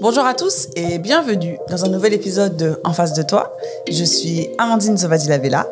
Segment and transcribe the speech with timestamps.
[0.00, 3.56] Bonjour à tous et bienvenue dans un nouvel épisode de En face de toi.
[3.90, 5.66] Je suis Amandine Zovadi-Lavella.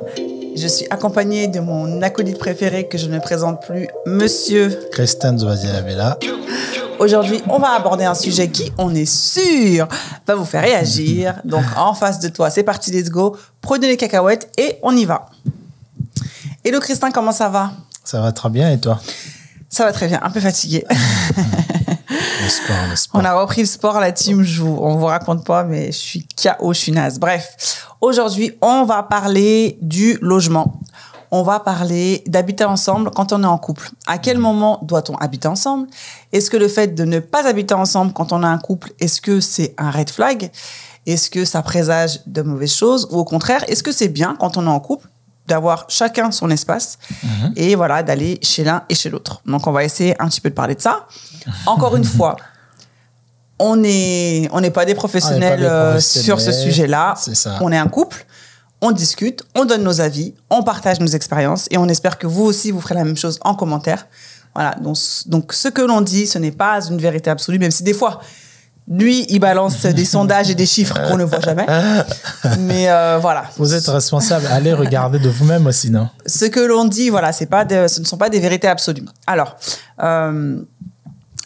[0.57, 6.19] Je suis accompagnée de mon acolyte préféré que je ne présente plus, Monsieur Christian Zovadi-Lavella.
[6.99, 9.87] Aujourd'hui, on va aborder un sujet qui, on est sûr,
[10.27, 11.37] va vous faire réagir.
[11.45, 13.37] Donc, en face de toi, c'est parti, let's go.
[13.61, 15.27] Prenez les cacahuètes et on y va.
[16.65, 17.71] Hello Christin, comment ça va?
[18.03, 19.01] Ça va très bien et toi?
[19.71, 20.85] Ça va très bien, un peu fatigué.
[23.15, 25.99] On a repris le sport, la team, je vous, on vous raconte pas, mais je
[25.99, 27.19] suis KO, je suis naze.
[27.19, 30.81] Bref, aujourd'hui, on va parler du logement.
[31.31, 33.91] On va parler d'habiter ensemble quand on est en couple.
[34.07, 35.89] À quel moment doit-on habiter ensemble?
[36.33, 39.21] Est-ce que le fait de ne pas habiter ensemble quand on a un couple, est-ce
[39.21, 40.51] que c'est un red flag?
[41.07, 43.09] Est-ce que ça présage de mauvaises choses?
[43.11, 45.09] Ou au contraire, est-ce que c'est bien quand on est en couple
[45.47, 46.99] d'avoir chacun son espace
[47.57, 49.41] et voilà d'aller chez l'un et chez l'autre.
[49.47, 51.07] Donc on va essayer un petit peu de parler de ça.
[51.67, 52.37] Encore une fois,
[53.59, 57.15] on n'est on n'est pas des professionnels, des euh, professionnels, sur ce sujet-là.
[57.61, 58.27] On est un couple,
[58.81, 62.45] on discute, on donne nos avis, on partage nos expériences et on espère que vous
[62.45, 64.07] aussi vous ferez la même chose en commentaire.
[64.55, 64.97] Voilà, donc,
[65.27, 68.21] donc ce que l'on dit, ce n'est pas une vérité absolue, même si des fois,
[68.89, 71.67] lui, il balance des sondages et des chiffres qu'on ne voit jamais.
[72.61, 73.45] Mais euh, voilà.
[73.57, 76.09] Vous êtes responsable, allez regarder de vous-même aussi, non?
[76.27, 79.05] Ce que l'on dit, voilà, c'est pas de- ce ne sont pas des vérités absolues.
[79.27, 79.57] Alors,
[80.03, 80.61] euh,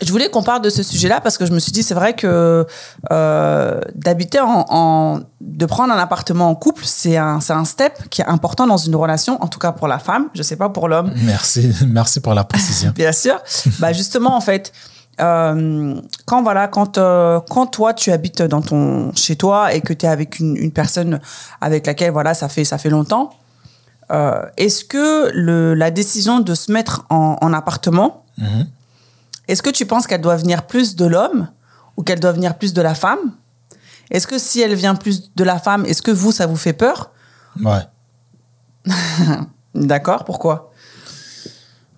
[0.03, 2.15] je voulais qu'on parle de ce sujet-là parce que je me suis dit, c'est vrai
[2.15, 2.67] que
[3.13, 8.23] euh, d'habiter en, en- de prendre un appartement en couple, c'est un, un step qui
[8.23, 10.29] est important dans une relation, en tout cas pour la femme.
[10.35, 11.13] Je sais pas pour l'homme.
[11.25, 12.93] Merci, merci pour la précision.
[12.95, 13.39] Bien sûr.
[13.79, 14.73] bah justement, en fait,
[15.21, 19.93] euh, quand voilà, quand euh, quand toi tu habites dans ton chez toi et que
[19.93, 21.21] tu es avec une, une personne
[21.61, 23.31] avec laquelle voilà ça fait ça fait longtemps,
[24.11, 28.67] euh, est-ce que le la décision de se mettre en, en appartement, Mhm.
[29.49, 31.49] est-ce que tu penses qu'elle doit venir plus de l'homme
[31.97, 33.19] ou qu'elle doit venir plus de la femme?
[34.11, 36.73] Est-ce que si elle vient plus de la femme, est-ce que vous ça vous fait
[36.73, 37.11] peur?
[37.63, 37.83] Ouais.
[39.75, 40.70] D'accord Pourquoi?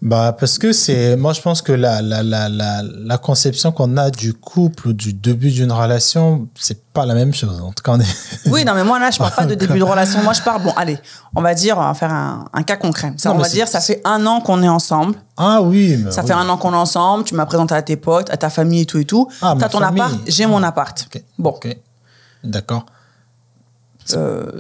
[0.05, 3.97] Bah, parce que c'est, moi, je pense que la, la, la, la, la conception qu'on
[3.97, 7.61] a du couple ou du début d'une relation, c'est pas la même chose.
[7.61, 9.79] En tout cas, on est, Oui, non, mais moi, là, je parle pas de début
[9.79, 10.21] de relation.
[10.25, 10.99] Moi, je parle, bon, allez,
[11.37, 13.13] on va dire, on va faire un, un cas concret.
[13.17, 15.15] Ça, Non, on va dire, ça fait un an qu'on est ensemble.
[15.37, 16.27] ah oui, mais Ça oui.
[16.27, 17.23] fait un an qu'on est ensemble.
[17.23, 19.29] Tu m'as présenté à tes potes, à ta famille et tout et tout.
[19.41, 20.01] Ah, T'as ton famille.
[20.01, 21.07] appart, j'ai mon appart.
[21.15, 21.23] Ok.
[21.39, 21.57] Bon.
[22.43, 22.87] D'accord.
[24.15, 24.51] euh,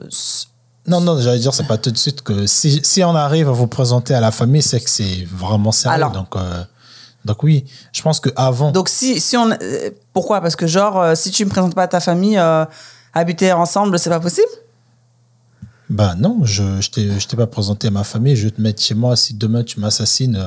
[0.87, 3.53] Non, non, j'allais dire, c'est pas tout de suite que si, si on arrive à
[3.53, 5.94] vous présenter à la famille, c'est que c'est vraiment sérieux.
[5.94, 6.10] Alors.
[6.10, 6.65] donc, euh,
[7.25, 8.72] donc oui, je pense que avant.
[8.72, 10.41] donc si, si on, euh, pourquoi?
[10.41, 12.41] Parce que genre, euh, si tu me présentes pas à ta famille,
[13.15, 14.48] habiter ensemble, c'est pas possible?
[15.88, 16.91] Bah non, je je
[17.26, 19.78] t'ai pas présenté à ma famille, je vais te mettre chez moi si demain tu
[19.78, 20.43] m'assassines.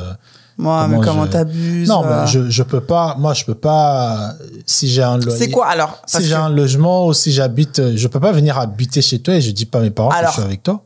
[0.57, 4.33] Moi, mais comment je- t'abuses Non, mais je je peux pas moi je peux pas
[4.65, 5.37] si j'ai un loyer.
[5.37, 6.01] C'est quoi alors?
[6.05, 9.19] Si j'ai que- un logement ou si j'habite euh, je peux pas venir habiter chez
[9.19, 10.81] toi et je dis pas à mes parents Alors, que je suis avec toi.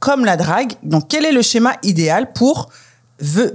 [0.00, 2.68] comme la drague, donc quel est le schéma idéal pour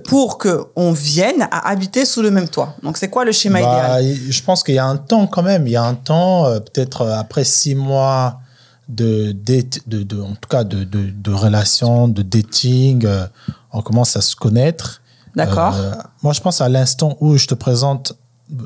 [0.08, 2.76] pour que on vienne à habiter sous le même toit?
[2.84, 4.18] Donc c'est quoi le schéma Bah, idéal?
[4.30, 6.60] je pense qu'il y a un temps quand même, il y a un temps euh,
[6.60, 8.40] peut-être euh, après six mois
[8.88, 13.26] de date de, de en tout cas de de, de relation, de dating, euh,
[13.74, 15.02] on commence à se connaître.
[15.36, 15.76] D'accord.
[15.76, 18.14] Euh, moi, je pense à l'instant où je te présente,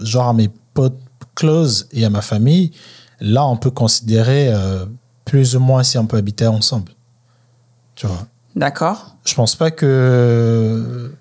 [0.01, 0.99] genre à mes potes
[1.35, 2.71] close et à ma famille,
[3.19, 4.85] là, on peut considérer euh,
[5.25, 6.91] plus ou moins si on peut habiter ensemble.
[7.95, 8.27] Tu vois.
[8.55, 9.15] D'accord.
[9.25, 11.11] Je pense pas que.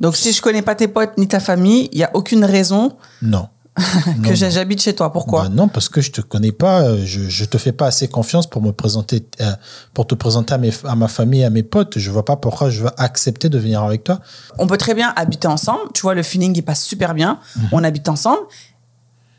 [0.00, 2.96] Donc si je connais pas tes potes ni ta famille, il y a aucune raison
[3.20, 3.48] Non.
[4.24, 5.12] que j'habite chez toi.
[5.12, 7.86] Pourquoi Bah non, parce que je te connais pas, euh, je, je te fais pas
[7.86, 9.52] assez confiance pour me présenter, euh,
[9.94, 11.98] pour te présenter à, mes, à ma famille, à mes potes.
[11.98, 14.20] Je vois pas pourquoi je veux accepter de venir avec toi.
[14.58, 15.80] On peut très bien habiter ensemble.
[15.94, 17.38] Tu vois, le feeling il passe super bien.
[17.56, 17.68] Mhm.
[17.72, 18.40] On habite ensemble.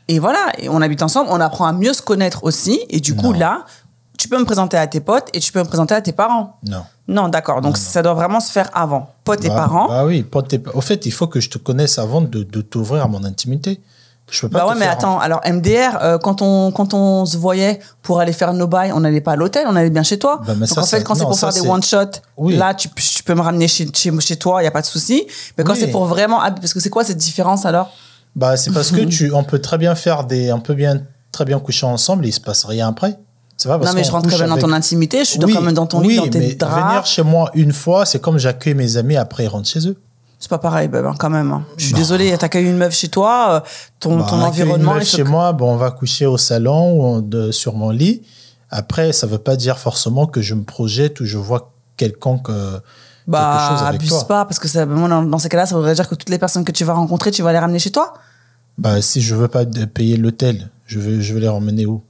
[0.08, 1.28] Et voilà, et on habite ensemble.
[1.30, 2.80] On apprend à mieux se connaître aussi.
[2.90, 3.38] Et du coup Non.
[3.38, 3.64] là,
[4.18, 6.58] tu peux me présenter à tes potes et tu peux me présenter à tes parents.
[6.66, 6.82] Non.
[7.08, 7.60] Non, d'accord.
[7.60, 9.14] Donc ça doit vraiment se faire avant.
[9.24, 9.88] Potes et Bah- parents.
[9.88, 12.60] Bah oui, potes et- Au fait, il faut que je te connaisse avant de, de
[12.60, 13.80] t'ouvrir à mon intimité.
[14.30, 17.26] Je peux pas Bah ouais, mais faire- attends, alors MDR, euh, quand, on, quand on
[17.26, 20.02] se voyait pour aller faire nos bails, on n'allait pas à l'hôtel, on allait bien
[20.02, 20.40] chez toi.
[20.46, 22.56] Bah, mais Donc ça, en fait, quand c'est pour ça, faire des c'est- one-shot, Oui.
[22.56, 24.86] là, tu, tu peux me ramener chez, chez, chez toi, il n'y a pas de
[24.86, 25.26] souci.
[25.58, 25.78] Mais quand Oui.
[25.80, 26.38] c'est pour vraiment.
[26.38, 27.90] Parce que c'est quoi cette différence alors?
[28.36, 31.00] Bah, c'est parce que tu, on peut très bien faire des, on peut bien,
[31.32, 33.18] très bien coucher ensemble et il se passe rien après.
[33.62, 35.60] Pas parce Non, mais je rentre quand même dans ton intimité, je suis Oui, quand
[35.60, 36.82] même dans ton lit, dans mais tes draps.
[36.82, 39.98] venir chez moi une fois, c'est comme j'accueille mes amis après ils rentrent chez eux.
[40.42, 41.52] C'est pas pareil, hein, quand même.
[41.52, 41.64] hein.
[41.76, 43.68] Je suis désolée, t'accueilles une meuf chez toi, euh,
[44.00, 44.92] ton, Bah, ton environnement.
[44.92, 47.90] une meuf chez que- moi, bon, on va coucher au salon ou de- sur mon
[47.90, 48.22] lit.
[48.70, 52.72] Après, ça veut pas dire forcément que je me projette ou je vois quelconque euh,
[52.72, 52.82] quelque
[53.28, 54.26] Bah, chose avec abuse toi.
[54.26, 56.38] pas, parce que ça, moi, dans, dans ces cas-là, ça voudrait dire que toutes les
[56.38, 58.14] personnes que tu vas rencontrer, tu vas les ramener chez toi?
[58.78, 62.02] Bah, si je veux pas payer l'hôtel, Je vais, je vais les ramener où?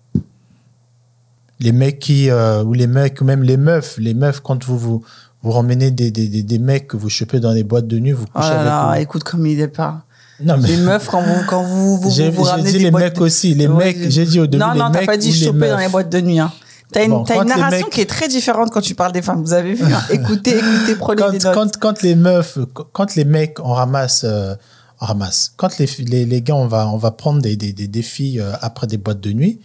[1.58, 4.78] Les mecs qui, euh, ou les mecs, ou même les meufs, les meufs, quand vous
[4.78, 5.04] vous,
[5.42, 8.12] vous ramenez des, des, des, des mecs que vous chopez dans les boîtes de nuit,
[8.12, 9.02] vous Oh couchez là là, avec eux.
[9.04, 10.02] écoute comme il est pas.
[10.42, 12.90] Non, mais Les meufs, quand vous, quand vous, vous, j'ai vous ramenez dit des les
[12.90, 13.54] boîtes mecs de- aussi.
[13.54, 16.08] Les mecs, j'ai dit au début Non, non, t'as pas dit choper dans les boîtes
[16.10, 16.38] de nuit.
[16.38, 16.50] Hein.
[16.92, 19.12] T'as une, Bon, t'as quand une narration mecs- qui est très différente quand tu parles
[19.12, 19.42] des femmes.
[19.42, 20.02] Vous avez vu hein.
[20.10, 21.54] Écoutez, écoutez, prenez quand, des notes.
[21.54, 22.58] quand, quand les meufs,
[22.92, 24.54] quand les mecs, on ramasse, euh,
[25.00, 25.52] on ramasse.
[25.56, 28.40] Quand les, les, les gars, on va, on va prendre des, des, des, des filles
[28.40, 29.60] euh, après des boîtes de nuit,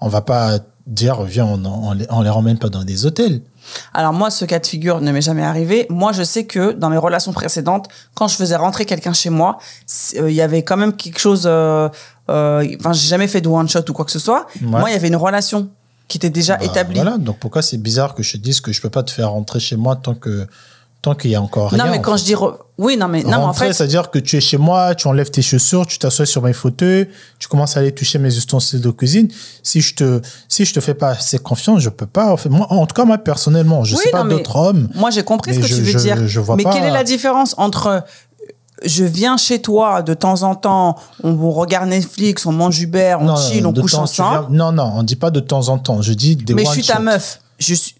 [0.00, 3.40] on va pas dire, viens, on, on, les, on les ramène pas dans des hôtels.
[3.94, 5.86] Alors moi, ce cas de figure ne m'est jamais arrivé.
[5.90, 9.58] Moi, je sais que dans mes relations précédentes, quand je faisais rentrer quelqu'un chez moi,
[10.16, 11.44] euh, il y avait quand même quelque chose.
[11.46, 11.88] euh,
[12.30, 14.46] euh, Enfin, j'ai jamais fait de one shot ou quoi que ce soit.
[14.60, 14.66] Ouais.
[14.68, 15.68] Moi, il y avait une relation
[16.08, 17.00] qui était déjà Bah, établie.
[17.00, 19.30] Voilà, donc pourquoi c'est bizarre que je te dise que je peux pas te faire
[19.30, 20.46] rentrer chez moi tant que
[21.02, 21.84] tant qu'il y a encore rien.
[21.84, 22.18] non, mais quand fait.
[22.18, 24.40] je dis re- oui, non, mais non, mais en Rentrer, fait, c'est-à-dire que tu es
[24.40, 27.08] chez moi, tu enlèves tes chaussures, tu t'assois sur mes fauteuils,
[27.38, 29.28] tu commences à aller toucher mes ustensiles de cuisine.
[29.62, 32.32] Si je te, si je te fais pas assez confiance, je peux pas.
[32.32, 34.88] En, fait, moi, en tout cas, moi, personnellement, je Oui, sais pas non, d'autres hommes.
[34.94, 36.26] moi j'ai compris ce que je- tu veux je- dire.
[36.26, 38.00] je vois mais pas- quelle est la différence entre euh,
[38.84, 43.24] je viens chez toi de temps en temps, on, regarde Netflix, on mange Uber, on
[43.24, 45.78] Non, chill, on couche temps, ensemble, viens- Non, non, on dit pas de temps en
[45.78, 46.00] temps.
[46.02, 47.02] Je dis des mais je suis ta shot.
[47.02, 47.40] meuf.
[47.58, 47.91] Je suis...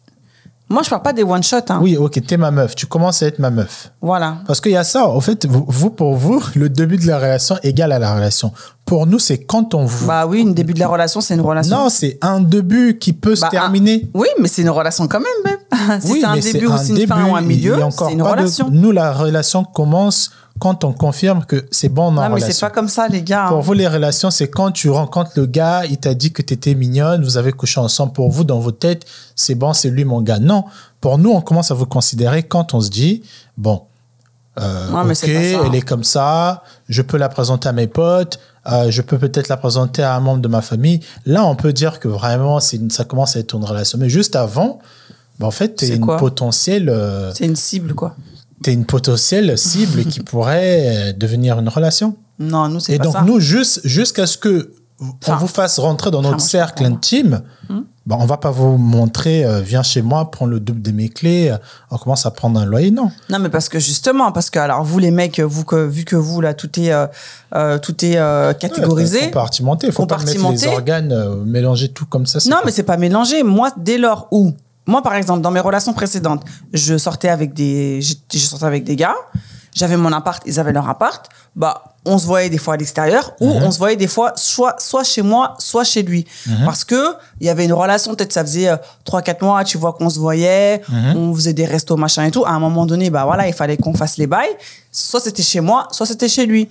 [0.73, 1.59] Moi, je parle pas des one shot.
[1.69, 1.79] Hein.
[1.83, 2.75] Oui, ok, t'es ma meuf.
[2.75, 3.91] Tu commences à être ma meuf.
[4.01, 4.39] Voilà.
[4.47, 5.07] Parce qu'il y a ça.
[5.09, 8.53] En fait, vous, vous, pour vous, le début de la relation égale à la relation.
[8.85, 10.07] Pour nous, c'est quand on vous.
[10.07, 11.77] Bah oui, une début de la relation, c'est une relation.
[11.77, 14.11] non, c'est un début qui peut se Bah, terminer.
[14.15, 16.01] un- Oui, mais c'est une relation quand même, même.
[16.01, 18.13] si oui, c'est un début ou c'est une fin début, ou un il milieu, c'est
[18.13, 18.69] une de- relation.
[18.71, 20.31] Nous, la relation commence
[20.63, 23.47] quand on confirme que c'est bon Non, la mais c'est pas comme ça, les gars.
[23.49, 23.61] Pour hein.
[23.63, 26.77] vous, les relations, c'est quand tu rencontres le gars, il t'a dit que tu étais
[26.77, 28.13] mignonne, vous avez couché ensemble.
[28.13, 29.05] Pour vous, dans vos têtes,
[29.35, 30.39] c'est bon, c'est lui mon gars.
[30.39, 30.63] Non.
[31.01, 33.25] Pour nous, on commence à vous considérer quand on se dit,
[33.57, 33.83] bon,
[34.61, 38.39] euh, ok, elle est comme ça, je peux la présenter à mes potes,
[38.71, 41.01] euh, je peux peut-être la présenter à un membre de ma famille.
[41.27, 43.99] Là, on peut dire que vraiment, une- ça commence à être une relation.
[43.99, 44.79] Mais juste avant,
[45.41, 46.19] ben, en fait, C'est une quoi?
[46.19, 48.15] potentielle, euh, C'est une cible, quoi.
[48.63, 52.17] T'es une potentielle cible qui pourrait euh, devenir une relation.
[52.39, 53.23] Non, nous, c'est Et pas donc, ça.
[53.23, 54.73] nous, juste, jusqu'à ce que
[55.21, 57.81] Enfin, on vous fasse rentrer dans notre cercle intime, Hmm.
[58.07, 61.09] ben, on va pas vous montrer, euh, viens chez moi, prends le double de mes
[61.09, 61.57] clés, euh,
[61.91, 62.93] on commence à prendre un loyer.
[62.93, 63.11] Non.
[63.29, 66.15] Non, mais parce que justement, parce que alors vous les mecs, vous que vu que
[66.15, 68.15] vous là tout est euh, tout est
[68.61, 69.23] catégorisé.
[69.27, 69.89] Compartimenté.
[69.89, 70.69] Il faut pas mettre les Compartimenté.
[70.77, 72.39] organes, mélanger tout comme ça.
[72.49, 73.43] non, pas- mais c'est pas mélangé.
[73.43, 74.53] Moi, dès lors où
[74.87, 76.43] moi, par exemple, dans mes relations précédentes,
[76.73, 79.15] je sortais avec des, je sortais avec des gars.
[79.75, 81.27] J'avais mon appart, ils avaient leur appart.
[81.57, 83.63] Bah, on se voyait des fois à l'extérieur ou Mhm.
[83.63, 86.27] on se voyait des fois soit soit chez moi, soit chez lui.
[86.47, 86.65] Mhm.
[86.67, 88.15] Parce que il y avait une relation.
[88.15, 91.17] Peut-être ça faisait euh, trois quatre mois, tu vois qu'on se voyait, Mhm.
[91.17, 92.45] on faisait des restos machin et tout.
[92.45, 94.51] À un moment donné, bah voilà, il fallait qu'on fasse les bails.
[94.91, 96.69] Soit c'était chez moi, soit c'était chez lui.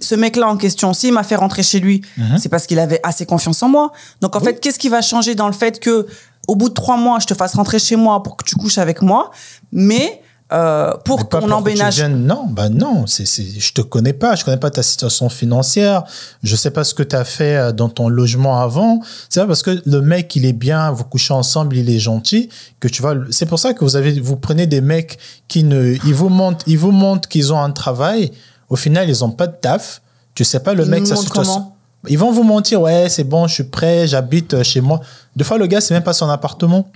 [0.00, 2.02] Ce mec-là en question, s'il m'a fait rentrer chez lui,
[2.38, 3.90] c'est parce qu'il avait assez confiance en moi.
[4.20, 6.06] Donc en fait, qu'est-ce qui va changer dans le fait que
[6.48, 8.78] au bout de trois mois, je te fasse rentrer chez moi pour que tu couches
[8.78, 9.30] avec moi,
[9.70, 11.96] mais euh, pour Mais emménage.
[11.96, 15.28] viennes- Non, bah non, c'est, c'est, je te connais pas, je connais pas ta situation
[15.28, 16.04] financière,
[16.42, 19.00] je sais pas ce que tu as fait euh, dans ton logement avant.
[19.28, 22.48] C'est pas parce que le mec il est bien, vous couchez ensemble, il est gentil
[22.80, 23.12] que tu vas.
[23.30, 25.18] C'est pour ça que vous avez, vous prenez des mecs
[25.48, 28.32] qui ne, ils vous montrent, ils vous montrent qu'ils ont un travail.
[28.70, 30.00] Au final, ils ont pas de taf.
[30.34, 31.72] Tu sais pas le Ils mec sa situation.
[32.08, 35.00] Ils vont vous mentir, ouais, c'est bon, je suis prêt, j'habite euh, chez moi.
[35.38, 36.90] Des fois, le gars, c'est même pas son appartement.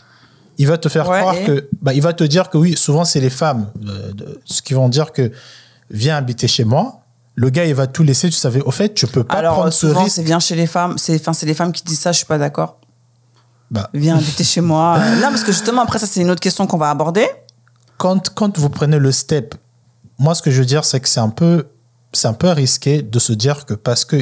[0.58, 2.76] Il va te faire Ouais, croire et que, bah, il va te dire que oui,
[2.76, 5.32] souvent c'est les femmes, euh, de- ce qui vont dire que
[5.90, 7.00] viens habiter chez moi.
[7.37, 8.28] Le gars, il va tout laisser.
[8.28, 10.16] Tu savais, au fait, tu peux pas Alors prendre euh, ce souvent, risque.
[10.16, 10.99] c'est viens chez les femmes.
[10.99, 12.12] C'est enfin c'est les femmes qui disent ça.
[12.12, 12.78] Je suis pas d'accord.
[13.70, 14.99] Bah, Viens habiter chez moi.
[15.22, 17.26] Non, parce que justement après ça, c'est une autre question qu'on va aborder.
[17.96, 19.54] quand, quand vous prenez le step,
[20.18, 21.68] moi, ce que je veux dire, c'est que c'est un peu,
[22.12, 24.16] c'est un peu risqué de se dire que parce que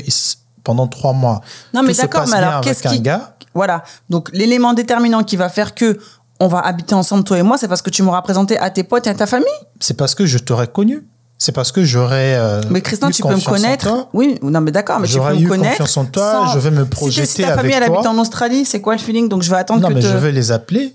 [0.64, 1.40] pendant trois mois,
[1.74, 3.82] Non, mais d'accord, mais alors qu'est-ce qui gars, Voilà.
[4.08, 5.98] Donc l'élément déterminant qui va faire que
[6.38, 8.82] on va habiter ensemble toi et moi, c'est parce que tu m'auras présenté à tes
[8.84, 9.46] potes et à ta famille?
[9.78, 11.06] c'est parce que je t'aurais connu.
[11.42, 12.34] C'est parce que j'aurais.
[12.36, 14.08] euh, Mais Christin, tu peux me connaître.
[14.12, 15.70] Oui, non, mais d'accord, mais tu peux me connaître.
[15.78, 17.96] confiance en toi, sans- je vais me projeter Si ta famille, elle toi.
[17.96, 19.26] habite en Australie, c'est quoi le feeling?
[19.28, 20.94] Donc je vais attendre Non, que mais te- je vais les appeler.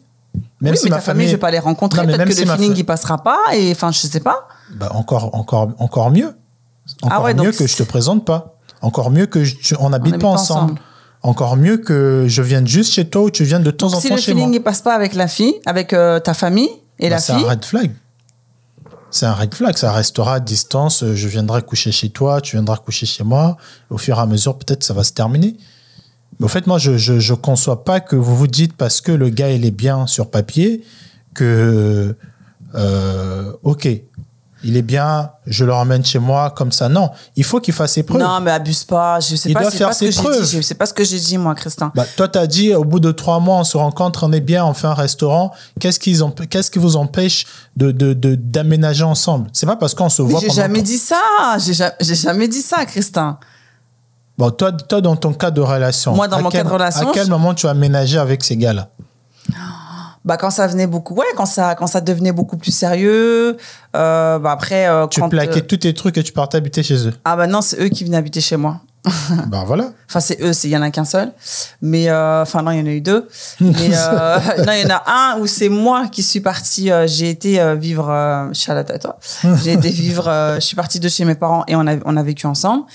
[0.61, 2.01] Même oui, si mais ma ta famille, je vais pas les rencontrer.
[2.01, 3.39] Non, mais Peut-être que si le feeling, fa- il passera pas.
[3.55, 4.47] Et enfin, je sais pas.
[4.75, 6.35] Bah, encore, encore, encore mieux.
[7.01, 8.54] Encore Ah ouais, mieux donc que je te présente pas.
[8.85, 10.63] Encore mieux que je- tu- on n'habite habite pas ensemble.
[10.73, 10.81] ensemble.
[11.23, 14.09] Encore mieux que je vienne juste chez toi ou tu viennes de temps en si
[14.09, 14.43] temps le chez moi.
[14.43, 17.33] feeling, il passe pas avec la fille, avec euh, ta famille et Bah, la c'est
[17.33, 17.45] fille.
[17.45, 17.91] un red flag.
[19.09, 19.75] C'est un red flag.
[19.77, 21.01] Ça restera à distance.
[21.03, 23.57] euh, Je viendrai coucher chez toi, tu viendras coucher chez moi.
[23.89, 25.55] Au fur et à mesure, peut-être ça va se terminer.
[26.39, 29.11] Mais au fait, moi, je, je, je conçois pas que vous vous dites parce que
[29.11, 30.83] le gars, il est bien sur papier
[31.33, 32.15] que,
[32.75, 33.87] euh, ok,
[34.65, 36.89] il est bien, je le ramène chez moi comme ça.
[36.89, 38.19] Non, il faut qu'il fasse ses preuves.
[38.21, 39.19] Non, mais abuse pas.
[39.19, 40.43] Je sais Il pas, doit faire pas ce que ses preuves.
[40.43, 40.57] dit.
[40.57, 41.91] Je sais pas ce que j'ai dit, moi, Christin.
[41.95, 44.65] Bah, toi, t'as dit, au bout de trois mois, on se rencontre, on est bien,
[44.65, 45.51] on fait un restaurant.
[45.79, 47.45] Qu'est-ce qui vous empêche
[47.77, 49.47] de, d'aménager ensemble?
[49.53, 51.19] C'est pas parce qu'on se Mais voit j'ai jamais dit ça.
[51.59, 53.37] J'ai ja- j'ai jamais dit ça, Christin.
[54.37, 56.13] Bon, toi, toi, dans ton cas de relation.
[56.13, 58.17] Moi, dans à mon quel- cas de relation, À quel je- moment tu as aménagé
[58.17, 58.89] avec ces gars-là?
[60.25, 63.57] Bah quand ça venait beaucoup, ouais, quand ça quand ça devenait beaucoup plus sérieux.
[63.95, 66.81] Euh, bah après euh, Tu quand plaquais euh, tous tes trucs et tu partais habiter
[66.83, 67.13] chez eux.
[67.23, 68.81] ah bah non, c'est eux qui venaient habiter chez moi.
[69.47, 69.91] bah voilà.
[70.09, 71.31] Enfin c'est eux, c'est il y en a qu'un seul.
[71.83, 73.27] Mais euh, enfin non, il y en a eu deux.
[73.61, 75.03] Mais euh, non, il y en a
[75.35, 76.91] un où c'est moi qui suis partie.
[76.91, 78.09] euh, j'ai été vivre.
[78.09, 79.19] Euh, Charlotte à toi.
[79.63, 80.27] J'ai été vivre.
[80.27, 82.85] euh, je suis partie de chez mes parents et on a on a vécu ensemble.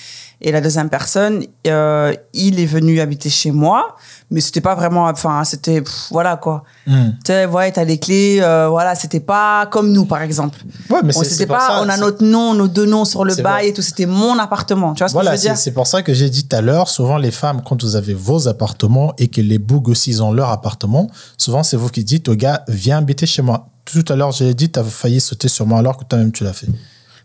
[0.43, 3.97] Et la deuxième personne, euh, il est venu habiter chez moi,
[4.31, 5.05] mais c'était pas vraiment.
[5.05, 6.65] Enfin, c'était voilà quoi.
[6.87, 7.11] Hmm.
[7.25, 10.59] Tu sais, ouais, t'as les clés, euh, voilà, c'était pas comme nous, par exemple.
[10.89, 13.69] Ouais, mais c'était pas, ça, on a notre nom, nos deux noms sur le bail
[13.69, 14.95] et tout, c'était mon appartement.
[14.95, 15.59] Tu vois ce Voilà, que je veux c'est dire?
[15.59, 18.15] c'est pour ça que j'ai dit tout à l'heure, souvent les femmes, quand vous avez
[18.15, 22.03] vos appartements et que les bougs aussi ils ont leur appartement, souvent c'est vous qui
[22.05, 23.67] dites au gars, viens habiter chez moi.
[23.85, 26.45] Tout à l'heure, j'ai dit, tu as failli sauter sur moi alors que toi-même tu
[26.45, 26.69] l'as fait.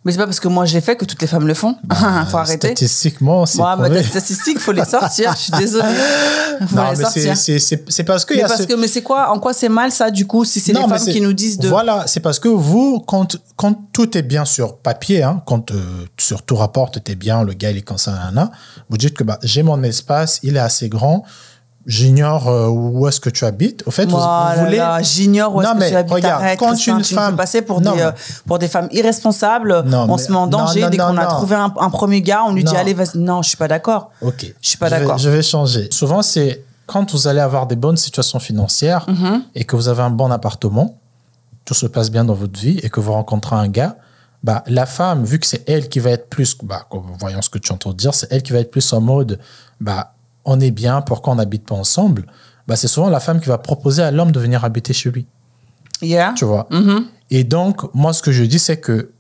[0.06, 1.76] Mais c'est pas parce que moi je l'ai fait que toutes les femmes le font.
[2.30, 2.68] faut arrêter.
[2.70, 5.34] Statistiquement, c'est Moi, mais statistiques, faut les sortir.
[5.36, 5.84] Je suis désolée.
[6.70, 7.04] Faut Non, les mais
[7.36, 9.68] c'est- parce que y Mais a parce ce- que, mais c'est quoi, en quoi c'est
[9.68, 11.68] mal ça, du coup, si c'est les femmes qui nous disent de.
[11.68, 16.06] Voilà, c'est parce que vous, quand, quand tout est bien sur papier, hein, quand euh,
[16.18, 18.52] sur tout rapport, tout est bien, le gars il est comme ça, nanana,
[18.90, 21.24] vous dites que bah, j'ai mon espace, il est assez grand,
[21.86, 23.84] j'ignore euh, où est-ce que tu habites.
[23.86, 24.84] Au fait, vous- vous, voulez.
[25.02, 26.14] j'ignore où est-ce que tu habites.
[26.14, 28.12] regarde, Arrête, quand une femme- passer pour Non, des, euh,
[28.48, 29.84] pour des femmes irresponsables.
[29.86, 32.22] Non, on mais- se met en danger non, dès qu'on a trouvé un, un premier
[32.22, 33.18] gars, on lui dit allez, vas-y.
[33.20, 34.12] Non, je suis pas d'accord.
[34.22, 34.46] Ok.
[34.62, 35.18] Je suis pas d'accord.
[35.18, 35.88] Je vais changer.
[35.92, 39.44] Souvent, c'est quand vous allez avoir des bonnes situations financières Mhm.
[39.56, 40.98] et que vous avez un bon appartement,
[41.66, 43.96] tout se passe bien dans votre vie et que vous rencontrez un gars,
[44.44, 46.86] bah, la femme, vu que c'est elle qui va être plus, bah,
[47.20, 49.40] voyons ce que tu entends dire, c'est elle qui va être plus en mode,
[49.82, 50.12] bah,
[50.46, 52.26] on est bien, pourquoi on n'habite pas ensemble
[52.68, 55.26] bah, C'est souvent la femme qui va proposer à l'homme de venir habiter chez lui.
[56.02, 56.34] Yeah.
[56.36, 57.06] Tu vois Mhm.
[57.32, 59.12] Et donc, moi, ce que je dis, c'est que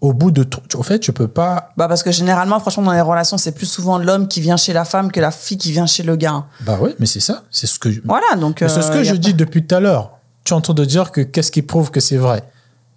[0.00, 1.72] au bout de tout, au fait, tu peux pas.
[1.76, 4.72] Bah parce que généralement, franchement, dans les relations, c'est plus souvent l'homme qui vient chez
[4.72, 6.44] la femme que la fille qui vient chez le gars.
[6.60, 7.42] Bah oui, mais c'est ça.
[7.50, 7.90] C'est ce que.
[7.90, 8.58] je- Voilà, donc.
[8.60, 10.12] C'est ce euh, que je dis depuis tout à l'heure.
[10.44, 12.44] Tu entends de dire que qu'est-ce qui prouve que c'est vrai?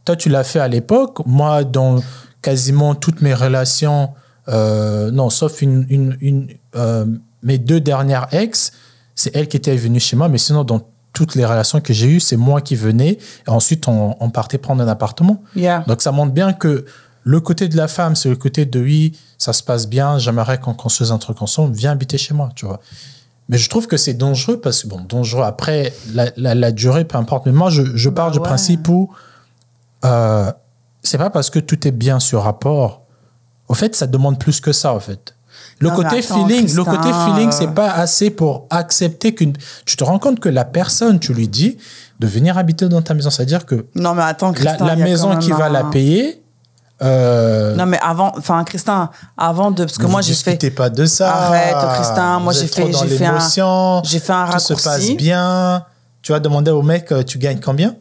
[0.06, 1.26] Toi, tu l'as fait à l'époque.
[1.26, 2.02] Moi, dans
[2.44, 4.12] quasiment toutes mes relations,
[4.48, 7.06] euh, non, sauf une, une, une, euh,
[7.44, 8.72] mes deux dernières ex,
[9.16, 10.30] c'est elle qui était venue chez moi.
[10.30, 10.82] Mais sinon, dans
[11.14, 13.18] toutes les relations que j'ai eues, c'est moi qui venais.
[13.48, 15.42] Et ensuite, on, on partait prendre un appartement.
[15.56, 15.84] Yeah.
[15.88, 16.86] Donc, ça montre bien que
[17.24, 20.60] le côté de la femme, c'est le côté de oui, ça se passe bien, j'aimerais
[20.60, 22.80] qu'on construise un truc ensemble, viens habiter chez moi, tu vois.
[23.50, 27.04] Mais je trouve que c'est dangereux parce que, bon, dangereux, après, la, la, la durée,
[27.04, 27.46] peu importe.
[27.46, 28.46] Mais moi, je, je pars Bah du ouais.
[28.46, 29.12] principe où
[30.06, 30.52] euh,
[31.04, 33.02] c'est pas parce que tout est bien sur rapport.
[33.68, 35.36] Au fait, ça demande plus que ça, en fait.
[35.82, 38.68] Le Non, mais côté attends, feeling, le Christin, côté feeling, euh, c'est pas assez pour
[38.70, 39.54] accepter qu'une.
[39.86, 41.78] Tu te rends compte que la personne, tu lui dis
[42.20, 44.86] de venir habiter dans ta maison, c'est-à-dire que Non, mais attends, la, Christin.
[44.86, 46.42] la il y a maison qui va la payer.
[47.02, 49.84] Euh, Non, mais avant, enfin, Christin, avant de.
[49.86, 50.70] Parce que moi, j'ai fait.
[50.70, 51.34] pas de ça.
[51.34, 54.02] Arrête, Christin, moi, j'ai fait- j'ai fait un-.
[54.04, 54.84] J'ai fait un Tout se raccourci.
[54.84, 55.84] passe bien.
[56.22, 57.96] Tu vas demander au mec, euh, tu gagnes combien?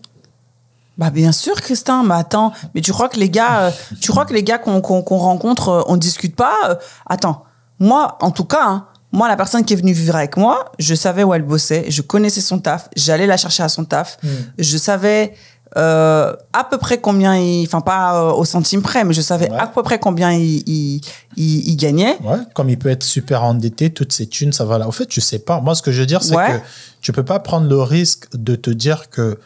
[0.99, 2.03] Bah bien sûr, Christin.
[2.05, 3.71] Mais attends, mais tu crois que les gars, euh,
[4.03, 6.75] tu crois que les gars qu'on qu'on rencontre, euh, on discute pas euh,
[7.09, 7.45] Attends,
[7.81, 10.95] moi, en tout cas, hein, moi, la personne qui est venue vivre avec moi, je
[10.95, 14.29] savais où elle bossait, je connaissais son taf, j'allais la chercher à son taf, Hmm.
[14.59, 15.35] je savais
[15.77, 19.49] euh, à peu près combien il, enfin pas euh, au centime près, mais je savais
[19.51, 19.57] Ouais.
[19.59, 21.01] à peu près combien il, il,
[21.37, 22.19] il- il gagnait.
[22.25, 24.89] Ouais, comme il peut être super endetté, toutes ces thunes, ça va là.
[24.89, 25.61] Au fait, je sais pas.
[25.61, 26.47] Moi, ce que je veux dire, c'est Ouais.
[26.61, 26.67] que
[27.01, 29.39] tu peux pas prendre le risque de te dire que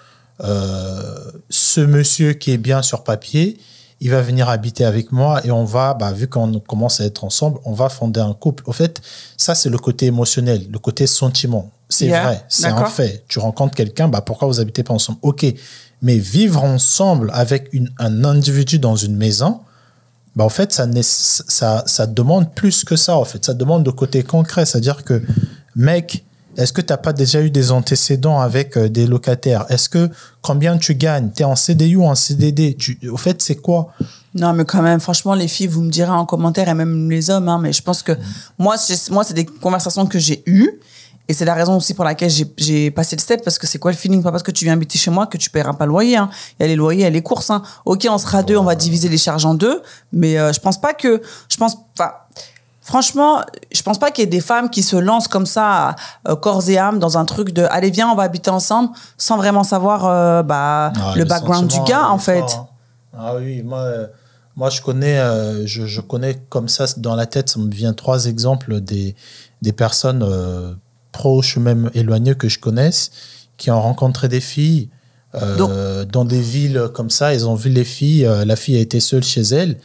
[0.42, 3.58] euh, ce monsieur qui est bien sur papier,
[4.00, 7.24] il va venir habiter avec moi et on va, bah, vu qu'on commence à être
[7.24, 8.62] ensemble, on va fonder un couple.
[8.66, 9.00] Au fait,
[9.36, 11.70] ça, c'est le côté émotionnel, le côté sentiment.
[11.88, 13.24] C'est Yeah, vrai, c'est un fait.
[13.28, 15.18] Tu rencontres quelqu'un, bah, pourquoi vous habitez pas ensemble?
[15.22, 15.46] Ok,
[16.02, 19.60] mais vivre ensemble avec une, un individu dans une maison,
[20.34, 23.44] bah, en fait, ça, ça, ça demande plus que ça, en fait.
[23.44, 24.66] Ça demande de côté concret.
[24.66, 25.22] C'est-à-dire que,
[25.76, 26.24] mec,
[26.56, 29.66] est-ce que tu n'as pas déjà eu des antécédents avec euh, des locataires?
[29.68, 30.10] Est-ce que
[30.42, 31.30] combien tu gagnes?
[31.34, 33.88] Tu es en CDI ou en CDD tu, Au fait, c'est quoi?
[34.34, 37.30] Non, mais quand même, franchement, les filles, vous me direz en commentaire, et même les
[37.30, 38.12] hommes, hein, mais je pense que
[38.58, 40.80] moi, c'est, moi, c'est des conversations que j'ai eues.
[41.26, 43.78] Et c'est la raison aussi pour laquelle j'ai, j'ai passé le step, parce que c'est
[43.78, 44.22] quoi le feeling?
[44.22, 46.16] Pas parce que tu viens habiter chez moi que tu paieras pas le loyer.
[46.16, 46.28] Hein.
[46.58, 47.50] Il y a les loyers, il y a les courses.
[47.50, 47.62] Hein.
[47.86, 49.82] Ok, on sera deux, on va diviser les charges en deux.
[50.12, 51.22] Mais euh, je pense pas que.
[51.48, 51.78] Je pense.
[51.98, 52.12] Enfin.
[52.86, 53.40] Franchement,
[53.72, 55.96] je pense pas qu'il y ait des femmes qui se lancent comme ça,
[56.28, 59.38] euh, corps et âme, dans un truc de allez viens, on va habiter ensemble, sans
[59.38, 62.40] vraiment savoir euh, bah, Ah, le background du gars en fait.
[62.40, 62.68] fort,
[63.14, 63.18] hein.
[63.18, 64.06] Ah oui, moi, euh,
[64.54, 67.94] moi je connais, euh, je, je connais comme ça dans la tête, ça me vient
[67.94, 69.16] trois exemples des,
[69.62, 70.22] des personnes
[71.10, 73.12] proches, même éloignées que je connaisse,
[73.56, 74.90] qui ont rencontré des filles
[75.36, 77.32] euh, dans des villes comme ça.
[77.32, 79.78] Ils ont vu les filles, la fille a été seule chez elle.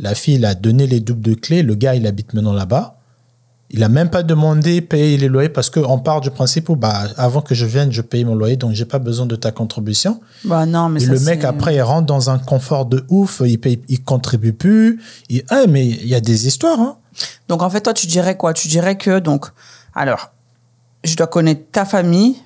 [0.00, 1.62] La fille, il a donné les doubles de clés.
[1.62, 2.96] Le gars, il habite maintenant là-bas.
[3.72, 7.04] Il a même pas demandé payer les loyers parce qu'on part du principe où bah,
[7.16, 10.20] avant que je vienne, je paye mon loyer, donc j'ai pas besoin de ta contribution.
[10.44, 13.42] Bah non, mais Et ça, le mec, après, il rentre dans un confort de ouf,
[13.44, 15.00] il paye, il contribue plus.
[15.28, 16.96] Il, ah, mais il y a des histoires, hein.
[17.48, 18.54] Donc en fait, toi, tu dirais quoi?
[18.54, 19.46] Tu dirais que donc,
[19.94, 20.32] alors,
[21.02, 22.36] je dois connaître ta famille.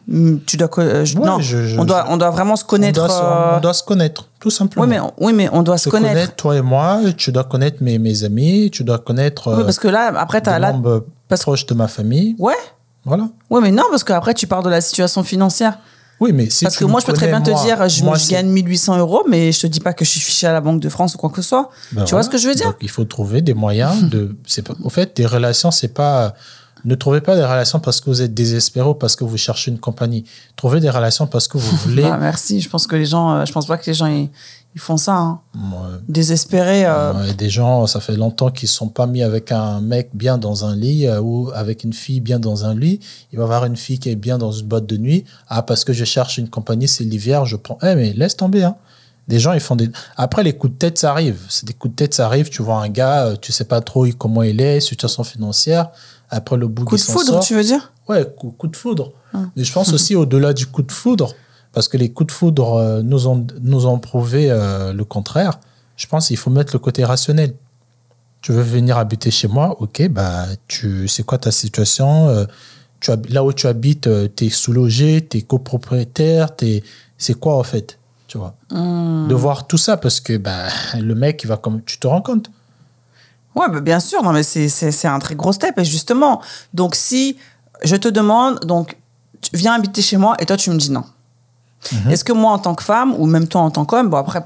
[0.46, 3.02] Tu dois euh, je- Ouais, non, je- je- on doit on doit vraiment se connaître.
[3.02, 4.84] On doit, se, euh, on doit se connaître, tout simplement.
[4.84, 6.34] Oui, mais oui, mais on doit se Se connaître.
[6.36, 9.78] toi et moi, tu dois connaître mes, mes amis, tu dois connaître Oui, euh, parce
[9.78, 10.74] que là, après, des t'as là.
[11.28, 12.36] parce- proches de ma famille.
[12.38, 12.54] Ouais.
[13.04, 13.28] Voilà.
[13.50, 15.78] Ouais, mais non, parce qu'après, tu parles de la situation financière.
[16.20, 18.04] Oui, mais si parce tu que moi, je peux très bien moi- te dire, je,
[18.04, 20.52] moi, je gagne 1800 euros, mais je te dis pas que je suis fiché à
[20.52, 21.70] la Banque de France ou quoi que ce soit.
[21.90, 22.66] Ben tu vois ce que je veux dire?
[22.66, 24.36] Donc, il faut trouver des moyens de.
[24.46, 24.64] C'est.
[24.84, 26.34] Au fait, des relations, c'est pas.
[26.84, 29.70] Ne trouvez pas des relations parce que vous êtes désespéré ou parce que vous cherchez
[29.70, 30.24] une compagnie.
[30.56, 32.02] Trouvez des relations parce que vous voulez.
[32.02, 32.60] Bah, merci.
[32.60, 34.28] Je pense que les gens, euh, je pense pas que les gens ils,
[34.74, 35.14] ils font ça.
[35.16, 35.40] Hein.
[36.08, 36.84] Désespérés.
[36.84, 40.38] euh, Ouais, des gens, ça fait longtemps qu'ils sont pas mis avec un mec bien
[40.38, 43.00] dans un lit euh, ou avec une fille bien dans un lit.
[43.32, 45.24] Il va avoir une fille qui est bien dans une boîte de nuit.
[45.48, 47.78] Ah, parce que je cherche une compagnie, c'est l'hiver, je prends.
[47.82, 48.76] Eh, mais laisse tomber, hein.
[49.26, 49.88] Des gens, ils font des.
[50.18, 51.38] Après, les coups de tête, ça arrive.
[51.48, 52.50] C'est des coups de tête, ça arrive.
[52.50, 55.88] Tu vois un gars, tu sais pas trop comment il est, situation financière.
[56.30, 59.12] Après, le bout coup de foudre, tu veux dire Ouais, coup, coup de foudre.
[59.32, 59.50] Hum.
[59.56, 61.34] Mais je pense aussi au-delà du coup de foudre,
[61.72, 65.58] parce que les coups de foudre euh, nous, ont, nous ont prouvé euh, le contraire.
[65.96, 67.54] Je pense qu'il faut mettre le côté rationnel.
[68.42, 72.44] Tu veux venir habiter chez moi, ok, bah, tu, c'est quoi ta situation euh,
[73.00, 76.82] tu Là où tu habites, tu es sous-logé, tu es copropriétaire, t'es-
[77.16, 78.54] c'est quoi en fait tu vois?
[78.70, 79.28] Hum.
[79.28, 80.66] De voir tout ça, parce que bah,
[80.98, 81.82] le mec, il va comme.
[81.84, 82.50] Tu te rends compte?
[83.54, 84.22] Ouais, bah, bien sûr.
[84.22, 85.78] Non, mais c'est, un très gros step.
[85.78, 86.40] Et justement,
[86.72, 87.36] donc si
[87.82, 88.96] je te demande, donc,
[89.40, 91.04] tu viens habiter chez moi et toi, tu me dis non.
[91.92, 92.10] Mhm.
[92.10, 94.42] Est-ce que moi, en tant que femme, ou même toi en tant qu'homme, bon, après,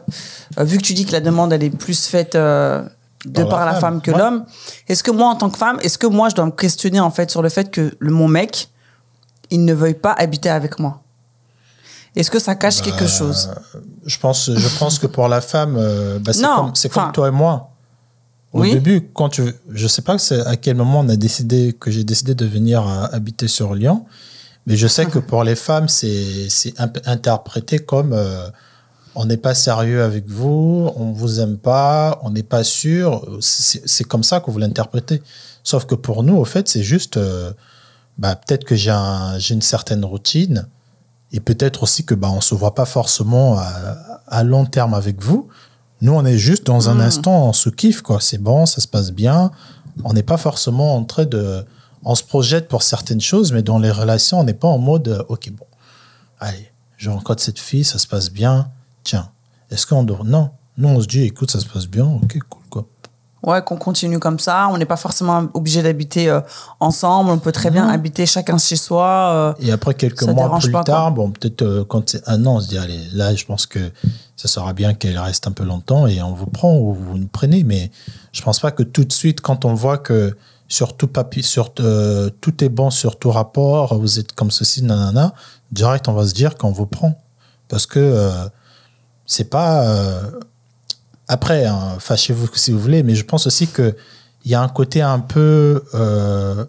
[0.58, 2.82] euh, vu que tu dis que la demande, elle est plus faite euh,
[3.24, 4.18] de Par par, la femme, femme que ouais.
[4.18, 4.44] l'homme,
[4.88, 7.10] est-ce que moi, en tant que femme, est-ce que moi, je dois me questionner, en
[7.10, 8.68] fait, sur le fait que le, mon mec,
[9.50, 11.00] il ne veuille pas habiter avec moi?
[12.16, 13.50] Est-ce que ça cache quelque Bah, chose?
[14.04, 17.28] Je pense, je pense que pour la femme, euh, bah, c'est comme, c'est comme toi
[17.28, 17.70] et moi.
[18.52, 18.72] Au Oui.
[18.72, 22.34] début, quand tu, je sais pas à quel moment on a décidé que j'ai décidé
[22.34, 24.06] de venir euh, habiter sur Lyon,
[24.66, 26.48] mais je sais que pour les femmes, c'est
[27.06, 28.48] interprété comme euh,
[29.14, 33.26] on n'est pas sérieux avec vous, on vous aime pas, on n'est pas sûr.
[33.40, 35.22] C'est comme ça que vous l'interprétez.
[35.64, 37.52] Sauf que pour nous, au fait, c'est juste, euh,
[38.18, 40.66] bah, peut-être que j'ai un, j'ai une certaine routine.
[41.32, 45.20] Et peut-être aussi que bah, on se voit pas forcément à, à long terme avec
[45.22, 45.48] vous.
[46.00, 47.00] Nous, on est juste dans un Mm.
[47.00, 48.20] instant, on se kiffe, quoi.
[48.20, 49.50] C'est bon, ça se passe bien.
[50.04, 51.64] On n'est pas forcément en train de.
[52.04, 55.08] On se projette pour certaines choses, mais dans les relations, on n'est pas en mode
[55.08, 55.66] euh, OK, bon,
[56.38, 58.68] allez, je rencontre cette fille, ça se passe bien.
[59.02, 59.28] Tiens,
[59.70, 60.20] est-ce qu'on doit.
[60.24, 60.50] Non.
[60.76, 62.86] Nous, on se dit, écoute, ça se passe bien, OK, cool, quoi.
[63.44, 64.68] Ouais, qu'on continue comme ça.
[64.70, 66.40] On n'est pas forcément obligé d'habiter euh,
[66.80, 67.30] ensemble.
[67.30, 67.92] On peut très bien Non.
[67.92, 69.06] habiter chacun chez soi.
[69.32, 70.84] euh, Et après, quelques mois plus pas, quoi.
[70.84, 73.66] tard, bon, peut-être euh, quand c'est un an, on se dit, allez, là, je pense
[73.66, 73.78] que
[74.36, 77.28] ça sera bien qu'elle reste un peu longtemps et on vous prend ou vous nous
[77.28, 77.62] prenez.
[77.62, 77.92] Mais
[78.32, 81.72] je pense pas que tout de suite, quand on voit que sur tout papier, sur
[81.72, 85.32] tout est bon sur tout rapport, vous êtes comme ceci, nanana,
[85.70, 87.16] direct, on va se dire qu'on vous prend.
[87.68, 88.28] Parce que
[89.26, 89.84] c'est pas.
[91.28, 93.94] Après, hein, fâchez-vous si vous voulez, mais je pense aussi que
[94.44, 96.64] il y a un côté un peu euh,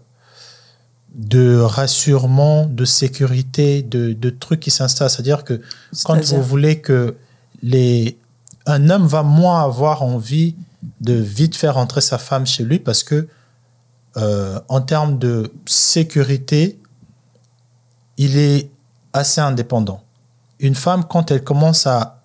[1.15, 5.09] de rassurement, de sécurité, de, de trucs qui s'installent.
[5.09, 5.61] C'est-à-dire que
[6.03, 7.15] quand vous voulez que
[7.61, 8.17] les,
[8.65, 10.55] un homme va moins avoir envie
[10.99, 13.27] de vite faire entrer sa femme chez lui parce que
[14.17, 16.79] euh, en termes de sécurité,
[18.17, 18.69] il est
[19.13, 20.03] assez indépendant.
[20.59, 22.15] Une femme, quand elle commence à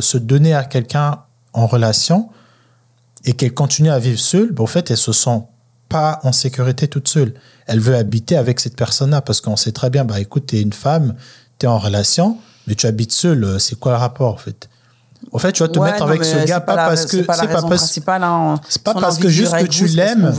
[0.00, 1.23] se donner à quelqu'un
[1.54, 2.28] en relation
[3.24, 5.42] et qu'elle continue à vivre seule, ben, au fait, elle se sent
[5.88, 7.34] pas en sécurité toute seule.
[7.66, 10.60] Elle veut habiter avec cette personne-là parce qu'on sait très bien, bah écoute, tu es
[10.62, 11.14] une femme,
[11.58, 12.36] tu es en relation,
[12.66, 14.68] mais tu habites seule, euh, c'est quoi le rapport en fait?
[15.32, 17.22] En fait, tu vas te ouais, mettre avec ce gars pas, la- parce que c'est
[17.24, 18.22] pas pas parce principale.
[18.24, 18.56] hein.
[18.84, 20.32] pas parce que juste que tu l'aimes.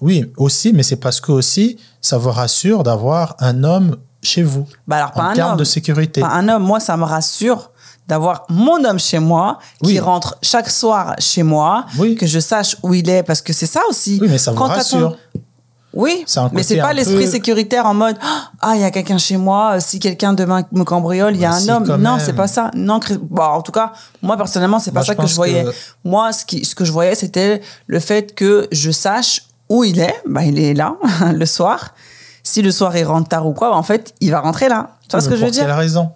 [0.00, 4.66] Oui, aussi, mais c'est parce que aussi, ça vous rassure d'avoir un homme chez vous.
[4.88, 5.58] Bah alors, pas en un termes homme.
[5.58, 6.20] de sécurité.
[6.20, 6.64] Pas un homme.
[6.64, 7.70] Moi, ça me rassure
[8.08, 12.14] d'avoir mon homme chez moi, qui rentre chaque soir chez moi, Oui.
[12.16, 14.18] que je sache où il est, parce que c'est ça aussi.
[14.20, 15.16] Oui, mais ça vous Quand ton- rassure.
[15.96, 18.16] Oui, mais c'est pas l'esprit peu- sécuritaire en mode
[18.60, 21.52] ah il y a quelqu'un chez moi, si quelqu'un demain me cambriole, il y a
[21.52, 21.84] un si, homme.
[21.98, 22.72] Non, c'est pas ça.
[22.74, 22.98] Non,
[23.30, 25.62] bon, en tout cas, moi personnellement, c'est pas Moi, ça je que je voyais.
[25.62, 25.70] que-
[26.04, 30.00] Moi, ce qui ce que je voyais, c'était le fait que je sache où il
[30.00, 30.14] est.
[30.28, 30.96] Bah, il est là
[31.32, 31.94] le soir.
[32.42, 34.90] Si le soir il rentre tard ou quoi, bah, en fait, il va rentrer là.
[35.08, 35.66] Tu vois ce que je veux dire?
[35.76, 36.10] raison?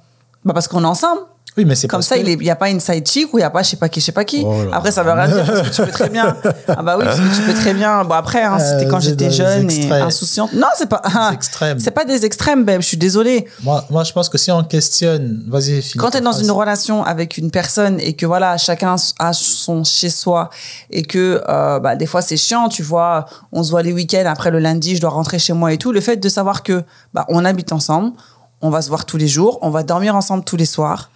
[0.44, 1.20] Bah parce qu'on est ensemble.
[1.59, 3.40] Oui, mais c'est Comme ça, que- il n'y a pas une side chick ou il
[3.40, 4.42] n'y a pas je sais pas qui, je sais pas qui.
[4.47, 6.37] Oh après, ça veut rien dire parce que tu peux très bien.
[6.68, 8.05] Ah bah oui, parce que tu peux très bien.
[8.05, 10.53] Bon, après, hein, c'était Euh, quand j'étais jeune et insouciante.
[10.53, 11.03] Non, c'est pas.
[11.05, 11.81] ah, extrêmes.
[11.81, 12.81] C'est pas des extrêmes, babe.
[12.81, 13.47] Je suis désolée.
[13.64, 16.44] Moi, moi, je pense que si on questionne, vas-y, Quand tu es dans phrase.
[16.44, 20.51] une relation avec une personne et que voilà, chacun a son chez soi
[20.90, 24.25] et que euh, bah, des fois c'est chiant, tu vois, on se voit les week-ends,
[24.27, 25.90] après le lundi, je dois rentrer chez moi et tout.
[25.90, 28.12] Le fait de savoir que bah, on habite ensemble,
[28.61, 31.11] on va se voir tous les jours, on va dormir ensemble tous les soirs,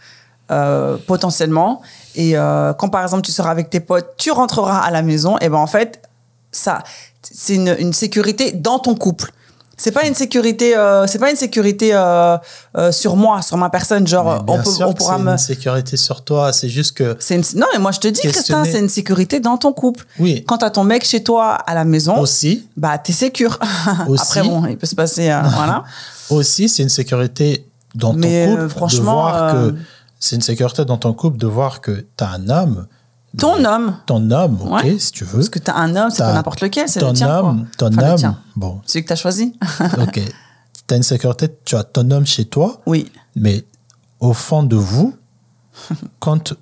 [0.52, 1.80] euh, potentiellement.
[2.14, 5.36] Et euh, quand par exemple tu seras avec tes potes, tu rentreras à la maison,
[5.40, 6.02] et ben en fait,
[6.50, 6.82] ça,
[7.22, 9.32] c'est une, une sécurité dans ton couple.
[9.78, 11.90] C'est pas une sécurité, euh, c'est pas une sécurité
[12.92, 14.06] sur moi, sur ma personne.
[14.06, 15.32] Genre, on peut, on pourra c'est me.
[15.32, 16.52] une sécurité sur toi.
[16.52, 18.70] C'est juste que, C'est une- Non, mais moi je te dis, Christin, Questionner.
[18.70, 20.04] c'est une sécurité dans ton couple.
[20.20, 23.58] oui, Quand t'as ton mec chez toi à la maison, aussi, bah t'es sécure.
[24.08, 24.22] Aussi.
[24.38, 25.82] Après bon, il peut se passer, voilà.
[26.30, 29.74] aussi, c'est une sécurité dans ton couple de franchement, voir que
[30.24, 32.87] c'est une sécurité dans ton couple de voir que tu as un homme,
[33.38, 34.98] Ton homme, ton homme, ok, Ouais.
[34.98, 37.12] si tu veux, parce que t'as un homme, c'est pas n'importe lequel, c'est le ton
[37.14, 37.28] tien.
[37.38, 37.88] homme, quoi.
[37.90, 38.38] ton Enfin, homme, tien.
[38.56, 39.54] bon, Celui que t'as choisi.
[40.00, 40.20] ok,
[40.87, 43.11] tu as une sécurité, tu as ton homme chez toi, oui.
[43.35, 43.64] mais
[44.20, 45.14] au fond de vous,
[46.20, 46.54] quand,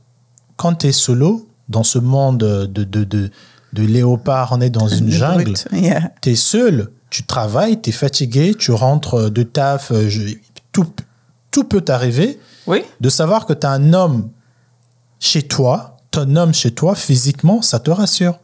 [0.56, 3.30] quand tu es solo dans ce monde de, de, de,
[3.72, 5.54] de léopard, on est dans une Le jungle.
[5.72, 6.10] Yeah.
[6.22, 10.34] tu es seul, tu travailles, tu es fatigué, tu rentres de taf, euh, je-
[10.72, 10.86] tout,
[11.50, 12.38] tout peut t'arriver.
[12.66, 12.82] Oui.
[13.00, 14.30] De savoir que tu as un homme
[15.18, 18.38] chez toi, ton homme chez toi, physiquement, ça te rassure.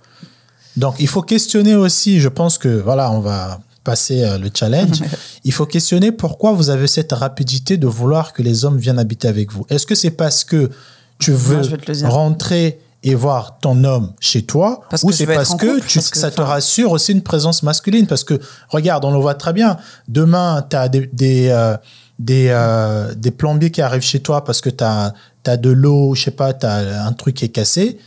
[0.77, 5.03] Donc, il faut questionner aussi, je pense que, voilà, on va passer euh, le challenge.
[5.45, 9.29] il faut questionner pourquoi vous avez cette rapidité de vouloir que les hommes viennent habiter
[9.29, 9.65] avec vous.
[9.71, 10.71] Est-ce que c'est parce que
[11.19, 11.63] tu veux
[12.05, 16.11] rentrer et voir ton homme chez toi Parce ou c'est parce que, couple, tu, parce
[16.11, 18.07] que, ça te rassure aussi une présence masculine?
[18.07, 18.39] Parce que,
[18.69, 19.77] regarde, on le voit très bien.
[20.09, 21.77] Demain, tu as des, des, euh,
[22.19, 25.13] des, euh, des plombiers qui arrivent chez toi parce que tu as,
[25.57, 27.99] de l'eau, je sais pas, tu as un truc qui est cassé.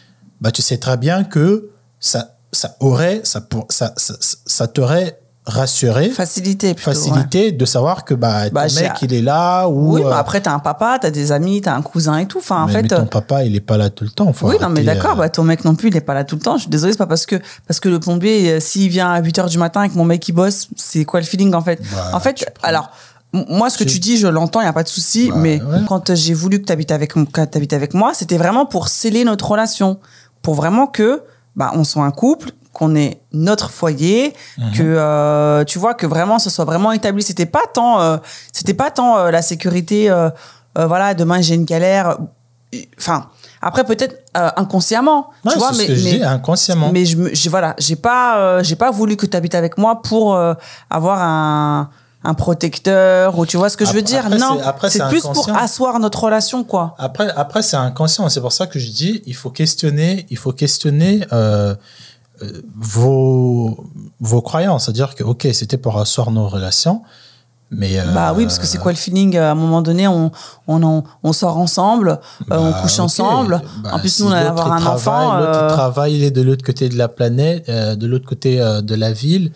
[0.41, 1.69] Bah, tu sais très bien que
[1.99, 4.13] ça, ça aurait, ça, pour, ça, ça,
[4.45, 6.91] ça t'aurait rassuré, Facilité plutôt.
[6.91, 6.95] ouais.
[6.95, 9.95] facilité de savoir que bah, Bah, ton j'ai- mec, il est là ou.
[9.95, 12.37] Oui, mais euh, après, t'as un papa, t'as des amis, t'as un cousin et tout.
[12.37, 12.81] Enfin, en mais, fait.
[12.83, 14.31] mais euh, ton papa, il est pas là tout le temps.
[14.31, 16.23] Faut oui, non, mais d'accord, euh, bah, ton mec non plus, il est pas là
[16.23, 16.55] tout le temps.
[16.57, 19.39] Je suis désolée, c'est pas parce que, parce que le plombier, s'il vient à 8
[19.39, 21.81] h du matin et que mon mec il bosse, c'est quoi le feeling en fait?
[21.91, 22.89] Bah, En fait, prends- alors,
[23.33, 25.61] moi, ce que Tu- dis, je l'entends, il n'y a pas de souci, Bah, mais
[25.61, 25.79] ouais.
[25.87, 29.99] quand euh, j'ai voulu que tu habites avec, moi, c'était vraiment pour sceller notre relation.
[30.41, 31.21] Pour vraiment que,
[31.55, 34.71] bah, on soit un couple, qu'on ait notre foyer, Mhm.
[34.73, 37.21] que, euh, tu vois, que vraiment, ce soit vraiment établi.
[37.23, 38.17] C'était pas tant, euh,
[38.53, 40.09] c'était pas tant euh, la sécurité,
[40.75, 42.17] voilà, demain j'ai une galère.
[42.97, 43.25] Enfin,
[43.61, 46.91] après, peut-être inconsciemment, ouais, tu vois, mais, que je mais, inconsciemment.
[46.93, 50.39] mais je j'ai, voilà, j'ai pas, j'ai pas voulu que tu habites avec moi pour
[50.89, 51.89] avoir un,
[52.23, 54.25] un protecteur ou tu vois ce que je veux dire?
[54.25, 56.95] après, non, c'est- c'est c'est plus pour asseoir notre relation, quoi.
[56.97, 58.27] Après, après c'est inconscient.
[58.29, 61.75] C'est pour ça que je dis, il faut questionner, il faut questionner euh,
[62.43, 63.85] euh, vos,
[64.19, 64.85] vos croyances.
[64.85, 67.03] C'est-à-dire que, ok, c'était pour asseoir nos relations,
[67.71, 67.99] mais...
[67.99, 69.37] euh, Bah oui, parce que c'est quoi le feeling?
[69.37, 70.31] À un moment donné, on,
[70.67, 72.09] on, en- on sort ensemble,
[72.51, 73.61] euh, on bah, couche ensemble.
[73.83, 75.37] Bah, en plus, si nous, on allait avoir un enfant.
[75.37, 78.57] L'autre, il euh, travaille, il est de l'autre côté de la planète, de l'autre côté
[78.57, 79.51] de la ville.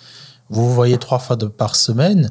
[0.50, 2.30] Vous vous voyez trois fois de, par semaine.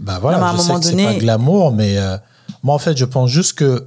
[0.00, 2.16] Bah voilà, Non, à un je sais que donné- c'est pas glamour, mais euh,
[2.62, 3.86] moi, en fait, je pense juste que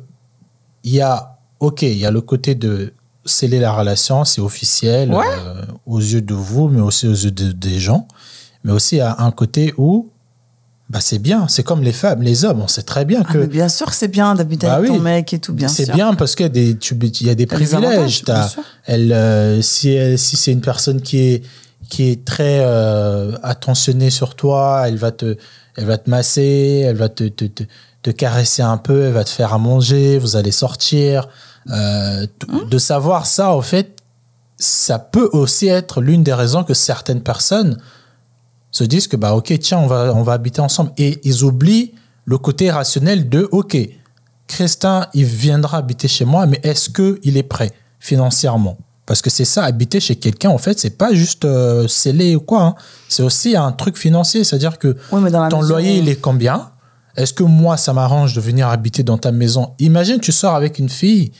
[0.83, 2.93] il y a, ok, il y a le côté de
[3.25, 5.25] sceller la relation, c'est officiel Ouais.
[5.39, 8.07] euh, aux yeux de vous, mais aussi aux yeux de- des gens.
[8.63, 10.09] Mais aussi, il y a un côté où
[10.89, 11.47] bah, c'est bien.
[11.47, 12.61] C'est comme les femmes, les hommes.
[12.61, 14.91] On sait très bien ah, que mais bien sûr que c'est bien d'habiter Bah avec
[14.91, 14.97] oui.
[14.97, 15.95] ton mec et tout, bien c'est sûr.
[15.95, 18.21] bien parce qu'il y a des, tu- il y a des des privilèges.
[18.23, 18.63] sûr.
[18.85, 21.43] elle, euh, si elle- si c'est une personne qui est,
[21.89, 25.37] qui est très euh, attentionnée sur toi, elle va te,
[25.77, 27.63] elle va te masser, elle va te, te, te,
[28.01, 31.27] te caresser un peu, elle va te faire à manger, vous allez sortir.
[31.69, 32.69] Euh, Mmh.
[32.69, 34.01] De savoir ça, au fait,
[34.57, 37.77] ça peut aussi être l'une des raisons que certaines personnes
[38.71, 41.93] se disent que bah ok tiens on va on va habiter ensemble et ils oublient
[42.25, 43.77] le côté rationnel de ok
[44.47, 48.77] Christin il viendra habiter chez moi mais est-ce que il est prêt financièrement?
[49.05, 52.39] Parce que c'est ça habiter chez quelqu'un en fait c'est pas juste euh, scellé ou
[52.39, 52.75] quoi hein.
[53.09, 55.97] c'est aussi un truc financier c'est à dire que Oui, mais dans la ton loyer
[55.97, 56.69] il est combien?
[57.15, 59.73] Est-ce que moi ça m'arrange de venir habiter dans ta maison?
[59.79, 61.31] Imagine tu sors avec une fille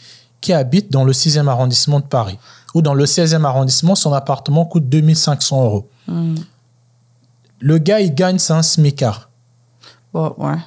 [0.42, 2.38] qui habite dans le 6e arrondissement de Paris
[2.74, 5.90] ou dans le 16e arrondissement son appartement coûte 2500 euros
[7.64, 9.30] le gars, il gagne, c'est un smicard.
[10.14, 10.58] Bon, ouais.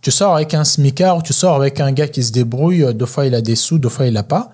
[0.00, 2.92] Tu sors avec un smicard ou tu sors avec un gars qui se débrouille, euh,
[2.92, 4.52] deux fois il a des sous, deux fois il a pas.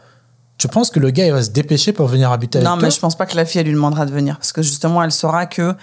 [0.59, 2.85] Tu penses que le gars, il va se dépêcher pour venir habiter avec Non, toi
[2.85, 4.37] mais je pense pas que la fille, elle lui demandera de venir.
[4.37, 5.75] Parce que justement, elle saura que.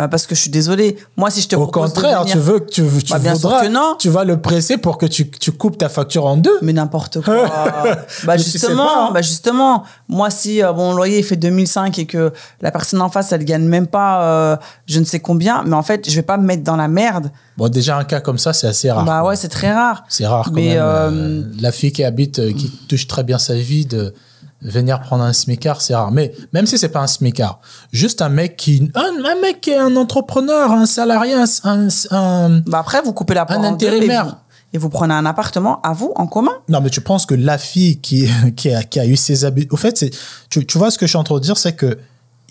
[0.00, 0.96] Euh, parce que je suis désolée.
[1.16, 3.18] Moi, si je te Au propose contraire, de venir, tu veux que tu, tu Bah,
[3.18, 3.96] bien sûr voudras, que non.
[3.98, 6.58] tu vas le presser pour que tu, tu coupes ta facture en deux.
[6.62, 7.34] Mais n'importe quoi.
[7.46, 9.10] bah Mais tu sais justement, pas, hein.
[9.12, 12.32] bah justement, moi si euh, mon loyer fait 2005 et que
[12.62, 15.82] la personne en face elle gagne même pas euh, je ne sais combien, mais en
[15.82, 17.30] fait je vais pas me mettre dans la merde.
[17.56, 19.04] Bon, déjà, un cas comme ça, c'est assez rare.
[19.04, 20.04] Bah ouais, c'est très rare.
[20.08, 20.78] C'est rare quand Mais, même.
[20.82, 24.14] euh, la fille qui habite, qui touche très bien sa vie, de
[24.62, 26.10] venir prendre un smicard, c'est rare.
[26.12, 27.60] Mais même si c'est pas un smicard,
[27.92, 31.88] juste un mec qui, un, un mec qui est un entrepreneur, un salarié, un, un-
[32.10, 34.24] un- Bah après vous coupez la Un et intérimaire.
[34.26, 34.32] vous,
[34.72, 36.52] et vous prenez un appartement à vous en commun.
[36.68, 39.66] non, mais tu penses que la fille qui, qui, a, qui a eu ses habits,
[39.70, 40.10] au fait, c'est,
[40.48, 41.98] tu, tu vois ce que je suis en train de dire, c'est que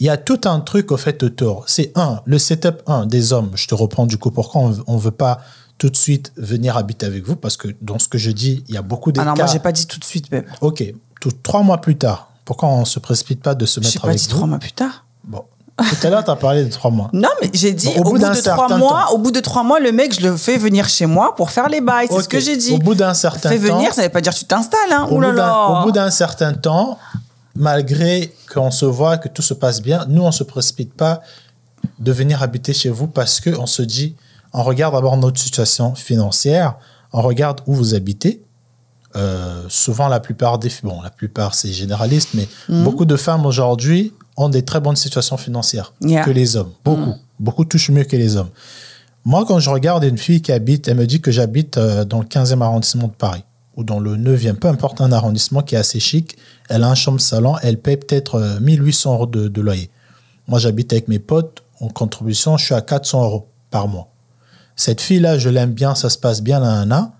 [0.02, 1.66] il y a tout un truc au fait autour.
[1.68, 3.52] C'est un, le setup un des hommes.
[3.56, 5.42] Je te reprends du coup pourquoi on, on veut pas
[5.78, 8.76] tout de suite venir habiter avec vous parce que dans ce que je dis, il
[8.76, 9.36] y a beaucoup Ah d'écarts.
[9.36, 10.48] non, moi j'ai pas dit tout de suite, bébé.
[10.62, 10.84] Ok,
[11.44, 14.28] trois mois plus tard, pourquoi on se précipite pas de se mettre pas avec dit
[14.30, 15.06] vous trois mois plus tard.
[15.24, 15.44] Bon,
[15.78, 17.10] tout à l'heure, tu as parlé de trois mois.
[17.14, 19.14] Non, mais j'ai dit Bon, au, bout, de trois mois, temps.
[19.14, 21.70] au bout de trois mois, le mec, je le fais venir chez moi pour faire
[21.70, 22.08] les bails.
[22.10, 22.74] C'est ce que j'ai dit.
[22.74, 25.08] Au bout d'un certain Fais temps, venir, ça veut pas dire tu t'installes, hein.
[25.10, 26.98] au, au bout d'un certain temps,
[27.56, 31.22] malgré qu'on se voit, que tout se passe bien, nous, on se précipite pas
[32.00, 34.16] de venir habiter chez vous parce que on se dit,
[34.54, 36.76] on regarde d'abord notre situation financière,
[37.14, 38.42] on regarde où vous habitez.
[39.16, 42.84] Euh, souvent, la plupart des bon, la plupart c'est généraliste, mais Mhm.
[42.84, 46.24] beaucoup de femmes aujourd'hui ont des très bonnes situations financières Yeah.
[46.24, 46.72] que les hommes.
[46.86, 48.50] Beaucoup, beaucoup touchent mieux que les hommes.
[49.26, 52.20] Moi, quand je regarde une fille qui habite, elle me dit que j'habite euh, dans
[52.20, 53.44] le 15e arrondissement de Paris
[53.76, 56.38] ou dans le 9e, peu importe un arrondissement qui est assez chic.
[56.70, 59.90] Elle a un chambre-salon, elle paye peut-être euh, 1800 euros de, de loyer.
[60.48, 64.08] Moi, j'habite avec mes potes, en contribution, je suis à 400 euros par mois.
[64.76, 67.12] Cette fille-là, je l'aime bien, ça se passe bien, là, là, là.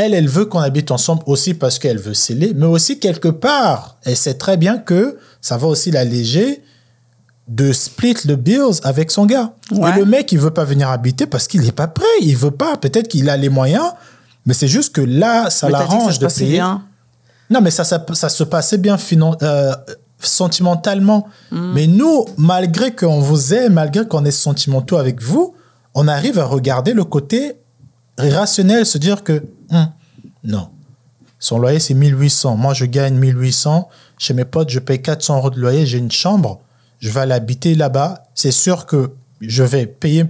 [0.00, 3.96] Elle, elle veut qu'on habite ensemble aussi parce qu'elle veut sceller, mais aussi quelque part,
[4.04, 6.62] elle sait très bien que ça va aussi l'alléger
[7.48, 9.52] de split le bills avec son gars.
[9.72, 9.90] Ouais.
[9.90, 12.50] Et le mec, il veut pas venir habiter parce qu'il n'est pas prêt, il veut
[12.52, 12.76] pas.
[12.76, 13.90] Peut-être qu'il a les moyens,
[14.46, 16.52] mais c'est juste que là, ça l'arrange se de payer.
[16.52, 16.84] bien.
[17.50, 19.72] Non, mais ça, ça, ça se passait bien finan- euh,
[20.20, 21.26] sentimentalement.
[21.50, 21.72] Mm.
[21.74, 25.54] Mais nous, malgré qu'on vous aime, malgré qu'on est sentimentaux avec vous,
[25.94, 27.54] on arrive à regarder le côté
[28.18, 29.90] rationnel, se dire que Hum,
[30.44, 30.70] non,
[31.38, 32.56] son loyer c'est 1800.
[32.56, 33.88] Moi, je gagne 1800.
[34.18, 35.86] Chez mes potes, je paye 400 euros de loyer.
[35.86, 36.60] J'ai une chambre.
[37.00, 38.24] Je vais aller habiter là-bas.
[38.34, 40.24] C'est sûr que je vais payer,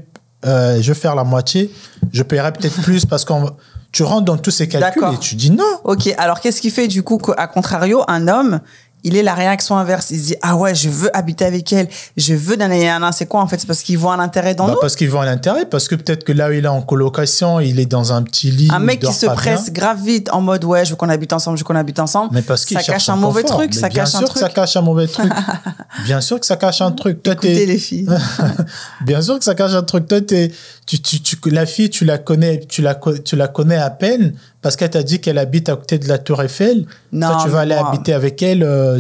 [0.45, 1.73] euh, je vais faire la moitié.
[2.13, 3.57] Je paierai peut-être plus parce qu'on
[3.91, 5.65] tu rentres dans tous ces calculs et tu dis non.
[5.85, 8.61] Ok, alors qu'est-ce qui fait du coup qu'à contrario, un homme,
[9.05, 10.11] il est la réaction inverse.
[10.11, 13.41] Il se dit ah ouais, je veux habiter avec elle, je veux d'un C'est quoi
[13.41, 13.59] en fait?
[13.59, 14.81] C'est parce qu'il voit un intérêt dans Bah, nous?
[14.81, 17.79] parce qu'ils voient l'intérêt, parce que peut-être que là où il est en colocation, il
[17.81, 18.69] est dans un petit lit.
[18.73, 19.73] Un mec qui se presse bien.
[19.73, 22.31] grave vite en mode ouais, je veux qu'on habite ensemble, je veux qu'on habite ensemble.
[22.33, 24.33] Mais parce qu'il ça cache un mauvais truc, Mais ça bien cache un sûr que
[24.35, 24.43] truc.
[24.43, 25.31] ça cache un mauvais truc.
[26.05, 27.23] bien sûr que ça cache un truc.
[27.23, 28.09] Toi, Écoutez les filles.
[29.05, 30.07] Bien sûr que ça cache un truc.
[30.09, 30.51] Toi, t'es-
[30.87, 34.35] tu, tu, tu, la fille, tu la connais, tu la, tu la connais à peine
[34.63, 36.87] parce qu'elle t'a dit qu'elle habite à côté de la Tour Eiffel.
[37.13, 38.63] Non, Toi, tu vas aller moi- habiter avec elle.
[38.63, 38.99] euh,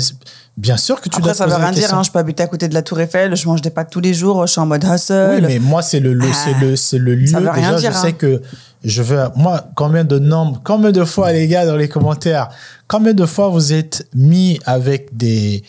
[0.56, 1.94] bien sûr que tu dois Après, te ça veut rien dire.
[1.94, 2.02] Hein.
[2.04, 4.14] Je peux habiter à côté de la Tour Eiffel, je mange des pâtes tous les
[4.14, 5.30] jours, je suis en mode hustle.
[5.36, 6.26] Oui, mais moi, c'est le, le-
[6.60, 7.26] le, c'est le lieu.
[7.26, 8.12] Ça veut rien Déjà, dire, je sais hein.
[8.12, 8.42] que
[8.84, 9.18] je veux.
[9.36, 12.48] Moi, combien de nombres, combien de fois, les gars, dans les commentaires,
[12.86, 15.62] combien de fois vous êtes mis avec des,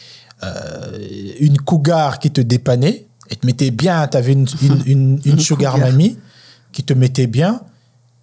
[0.44, 0.98] euh,
[1.40, 5.40] une cougar qui te dépannait et te mettait bien, tu avais une, une, une, une
[5.50, 6.18] sugar mamie
[6.72, 7.62] qui te mettait bien.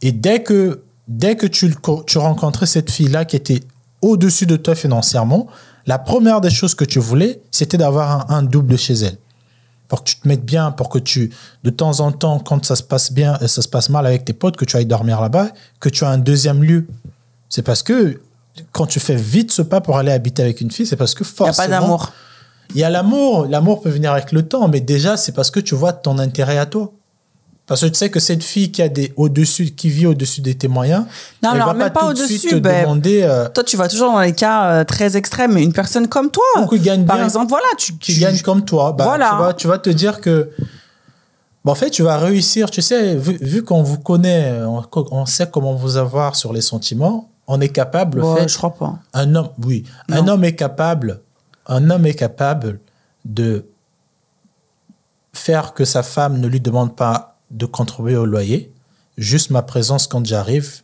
[0.03, 1.75] Et dès que, dès que tu,
[2.07, 3.61] tu rencontrais cette fille-là qui était
[4.03, 5.47] au-dessus de toi financièrement,
[5.87, 9.19] la première des choses que tu voulais, c'était d'avoir un, un double chez elle
[9.89, 11.33] pour que tu te mettes bien, pour que tu,
[11.65, 14.25] de temps en temps, quand ça se passe bien, euh, ça se passe mal avec
[14.25, 16.87] tes potes, que tu ailles dormir là-bas, que tu as un deuxième lieu.
[17.49, 18.21] C'est parce que
[18.73, 21.23] quand tu fais vite ce pas pour aller habiter avec une fille, c'est parce que
[21.23, 21.69] Il n'y a forcément.
[21.69, 22.13] pas d'amour.
[22.75, 23.47] Il y a l'amour.
[23.47, 26.59] L'amour peut venir avec le temps, mais déjà, c'est parce que tu vois ton intérêt
[26.59, 26.91] à toi.
[27.67, 30.53] Parce que tu sais que cette fille qui a des au-dessus, qui vit au-dessus de
[30.53, 31.05] tes moyens,
[31.43, 33.23] Non, elle alors va même pas, au-dessus, te ben, demander.
[33.25, 36.31] euh, Toi, tu vas toujours dans les cas euh, très extrêmes, mais une personne comme
[36.31, 37.25] toi, Ou qui gagne par bien.
[37.25, 39.31] exemple, voilà, tu, qui tu- gagne comme toi, bah, Voilà.
[39.31, 40.51] tu, vas, tu vas te dire que.
[41.65, 42.71] bah, en fait, tu vas réussir.
[42.71, 46.61] Tu sais, vu, vu qu'on vous connaît, on, on sait comment vous avoir sur les
[46.61, 48.21] sentiments, on est capable.
[48.23, 48.95] Ouais, fait, je crois pas.
[49.13, 51.21] un homme, oui, un homme est capable.
[51.67, 52.79] Un homme est capable
[53.25, 53.67] de
[55.33, 58.73] faire que sa femme ne lui demande pas de contribuer au loyer.
[59.17, 60.83] Juste ma présence quand j'arrive,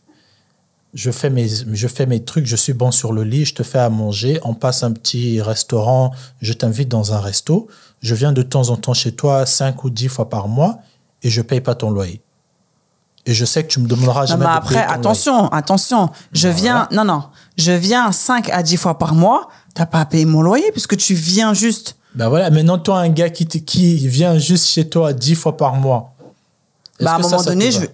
[0.93, 3.63] je fais mes je fais mes trucs, je suis bon sur le lit, je te
[3.63, 7.67] fais à manger, on passe un petit restaurant, je t'invite dans un resto,
[8.01, 10.79] je viens de temps en temps chez toi cinq ou dix fois par mois
[11.21, 12.21] et je paye pas ton loyer.
[13.25, 15.47] Et je sais que tu me demanderas Non, jamais mais de après, payer ton attention,
[15.47, 16.09] attention.
[16.33, 17.23] Je viens, non, non.
[17.57, 19.47] Je viin 5 à 10 fois par mois.
[19.73, 21.95] T'as pas à payer mon loyer puisque tu viens juste.
[22.15, 25.73] Ben voilà, maintenant toi, un gars qui, qui vient juste chez toi dix fois par
[25.75, 26.12] mois.
[26.99, 27.89] Bah, à un moment ça donné, je vais.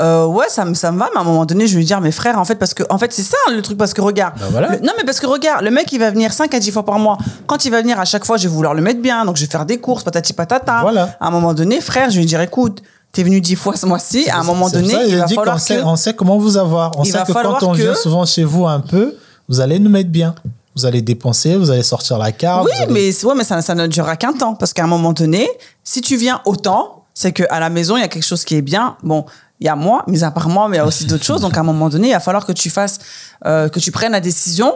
[0.00, 1.84] Euh, ouais, ça me, ça me va, mais à un moment donné, je vais lui
[1.84, 4.00] dire, mes frères, en fait, parce que, en fait, c'est ça le truc, parce que
[4.00, 4.34] regarde.
[4.38, 4.68] Bah, voilà.
[4.76, 6.84] le- non, mais parce que regarde, le mec, il va venir 5 à 10 fois
[6.84, 7.18] par mois.
[7.48, 9.44] Quand il va venir à chaque fois, je vais vouloir le mettre bien, donc je
[9.44, 10.82] vais faire des courses, patati patata.
[10.82, 11.16] Voilà.
[11.18, 13.86] À un moment donné, frère, je vais lui dire, écoute, t'es venu 10 fois ce
[13.86, 15.82] mois-ci, à un moment donné, ça il je va qu'on falloir que.
[15.84, 16.92] on sait comment vous avoir.
[16.96, 19.16] On Il sait que quand on que- vient souvent chez vous un peu,
[19.48, 20.36] vous allez nous mettre bien.
[20.76, 22.64] Vous allez dépenser, vous allez sortir la carte.
[22.66, 24.54] Oui, allez- mais, ouais, mais ça, ça ne durera qu'un temps.
[24.54, 25.48] Parce qu'à un moment donné,
[25.82, 28.62] si tu viens autant, c'est qu'à la maison, il y a quelque chose qui est
[28.62, 28.96] bien.
[29.02, 29.26] Bon,
[29.58, 31.40] il y a moi, mis à part moi, mais il y a aussi d'autres choses.
[31.40, 33.00] Donc, à un moment donné, il va falloir que tu fasses,
[33.44, 34.72] euh, que tu prennes la décision.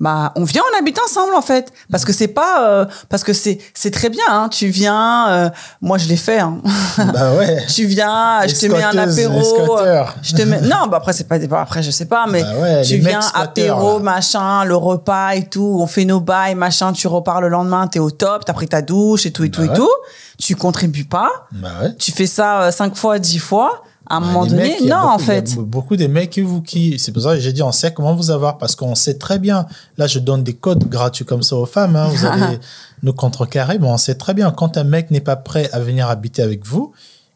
[0.00, 1.72] Bah, on vient, on habite ensemble, en fait.
[1.92, 4.48] Parce que c'est pas, euh, parce que c'est, c'est très bien, hein.
[4.50, 5.50] Tu viens, euh,
[5.82, 6.58] moi, je l'ai fait, hein.
[6.96, 7.64] Bah ouais.
[7.74, 9.38] tu viens, je te mets un apéro.
[9.40, 10.16] escoteur.
[10.22, 12.82] Je te mets, non, bah après, c'est pas, après, je sais pas, mais Bah ouais,
[12.82, 14.04] tu viens, apéro, là.
[14.04, 17.98] machin, le repas et tout, on fait nos bails, machin, tu repars le lendemain, t'es
[17.98, 19.76] au top, t'as pris ta douche et tout et tout Bah et ouais.
[19.76, 19.90] tout.
[20.38, 21.30] Tu contribues pas.
[21.52, 21.94] Bah ouais.
[21.98, 23.82] Tu fais ça euh, cinq fois, dix fois.
[24.10, 25.48] À un Bah, moment donné, mecs, non, beaucoup- en il y a fait.
[25.54, 27.92] be- beaucoup des mecs qui vous qui c'est pour ça que j'ai dit on sait
[27.94, 29.66] comment vous avoir parce qu'on sait très bien
[29.98, 32.58] là je donne des codes gratuits comme ça aux femmes hein, vous allez
[33.04, 36.08] nous contrecarrer mais on sait très bien quand un mec n'est pas prêt à venir
[36.10, 36.92] habiter avec vous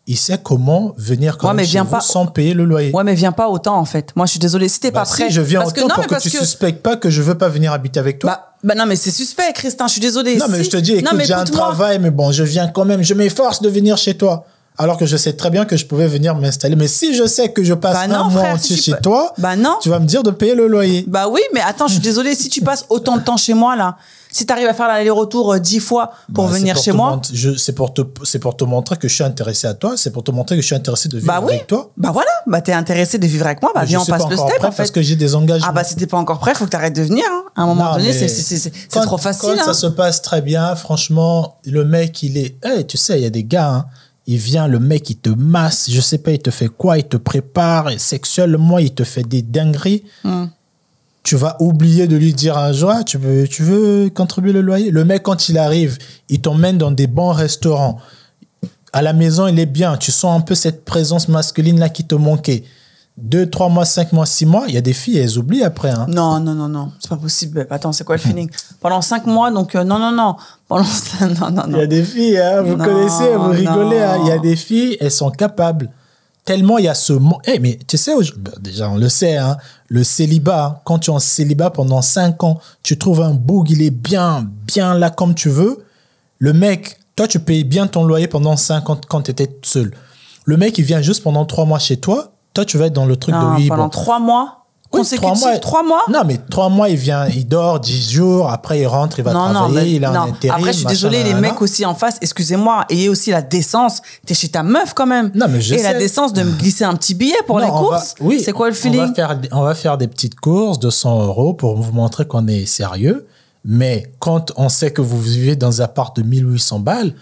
[0.07, 2.93] il sait comment venir quand Ouais, mais chez viens vous pas- sans payer le loyer
[2.93, 4.13] Ouais, mais viens pas autant, en fait.
[4.17, 4.69] Moi, je suis désolée.
[4.69, 5.31] Si t'es Bah pas si, prêt.
[5.31, 7.23] je viens parce autant que, non, pour mais que tu que- suspectes pas que je
[7.23, 9.87] veux pas venir habiter avec toi Bah, bah non, mais c'est suspect, Christin.
[9.87, 10.37] Je suis désolée.
[10.37, 12.85] non mais Si- je te dis écoute j'ai un travail mais bon je viens quand
[12.85, 14.45] même je m'efforce de venir chez toi
[14.77, 17.51] alors que je sais très bien que je pouvais venir m'installer mais si je sais
[17.53, 19.55] que je passe Bah un non, mois frère, entier si tu chez peux- toi Bah
[19.57, 19.77] non.
[19.81, 22.35] tu vas me dire de payer le loyer Bah oui, mais attends, je suis désolée.
[22.35, 23.97] Si tu passes autant de temps chez moi, là,
[24.33, 27.21] si t'arrives à faire l'aller-retour euh, dix fois pour Bah, venir pour chez moi.
[27.57, 30.33] C'est pour, te, pour te montrer que je suis intéressé à toi, c'est pour te
[30.33, 31.55] montrer que je suis intéressé de vivre Bah oui.
[31.55, 31.91] avec toi.
[31.97, 32.31] Bah voilà.
[32.49, 33.71] Bah t'es intéressé de vivre avec moi.
[33.75, 34.77] Bah Mais viens, je on passe pas le step, prêt en fait.
[34.79, 35.69] parce que j'ai des engagements.
[35.71, 37.25] Ah bah si t'es pas encore prêt, faut que t'arrêtes de venir.
[37.31, 37.43] hein.
[37.55, 39.51] À un moment Non, donné, c'est c'est- c'est- c'est quand- trop facile.
[39.57, 39.65] Quand hein.
[39.67, 42.57] ça se passe très bien, franchement, le mec, il est.
[42.65, 43.85] Eh, tu sais, il y a des gars, hein,
[44.27, 47.05] il vient, le mec, il te masse, je sais pas, il te fait quoi, il
[47.05, 50.05] te prépare, et sexuellement, il te fait des dingueries.
[50.23, 50.47] Hmm.
[51.23, 54.61] Tu vas oublier de lui dire un jour, Ah, tu veux, tu veux contribuer le
[54.61, 54.91] loyer?
[54.91, 57.99] Le mec, quand il arrive, il t'emmène dans des bons restaurants.
[58.93, 59.97] À la maison, il est bien.
[59.97, 62.65] Tu sens un peu cette présence masculine là qui te manquait.
[63.17, 65.91] Deux, trois mois, cinq mois, six mois, il y a des filles, elles oublient après.
[65.91, 66.07] Hein.
[66.09, 67.65] Non, non, non, non, c'est pas possible.
[67.71, 68.51] Attends, c'est quoi le feeling?
[68.81, 70.35] Pendant cinq mois, donc euh, non, non, non.
[70.67, 70.83] Pendant
[71.21, 74.01] non, non, Il y a des filles, hein, vous Non, connaissez, vous rigolez.
[74.01, 74.17] hein.
[74.23, 75.91] Il y a des filles, elles sont capables.
[76.45, 77.13] Tellement il y a ce...
[77.15, 79.57] mo- Eh, mais tu sais, ben, déjà on le sait, hein,
[79.89, 83.71] le célibat, hein, quand tu es en célibat pendant 5 ans, tu trouves un boug,
[83.71, 85.87] il est bien, bien là comme tu veux.
[86.39, 89.95] Le mec, toi tu payes bien ton loyer pendant 5 ans quand tu étais seul.
[90.45, 92.33] Le mec, il vient juste pendant 3 mois chez toi.
[92.55, 93.89] Toi, tu vas être dans le truc Non, de oui, pendant bon.
[93.91, 94.61] trois mois
[94.93, 98.79] Oui, consécutifs, trois mois, Non, mais trois mois, il vient, il dort 10 jours, après
[98.81, 100.21] il rentre, il va non, non, travailler, mais- il a non.
[100.21, 100.57] un intérim.
[100.57, 104.01] Après, je suis désolée, les mecs aussi en face, excusez-moi, ayez aussi la décence.
[104.25, 105.33] T'es chez ta meuf quand même.
[105.35, 107.71] Non, mais je Et la décence de me glisser un petit billet pour Non, les
[107.73, 108.15] on va- courses.
[108.21, 109.09] oui, c'est quoi le On feeling?
[109.09, 112.47] va, faire, on va faire des petites courses de 100 euros pour vous montrer qu'on
[112.47, 113.27] est sérieux.
[113.65, 117.15] Mais quand on sait que vous vivez dans un appart de 1800 balles,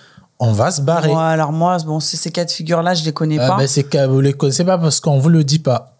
[0.44, 1.12] on va se barrer.
[1.14, 3.56] Alors moi, bon, ces cas de figure-là, je les connais Ah, pas.
[3.58, 5.94] ben, c'est que vous les connaissez pas parce qu'on vous le dit pas.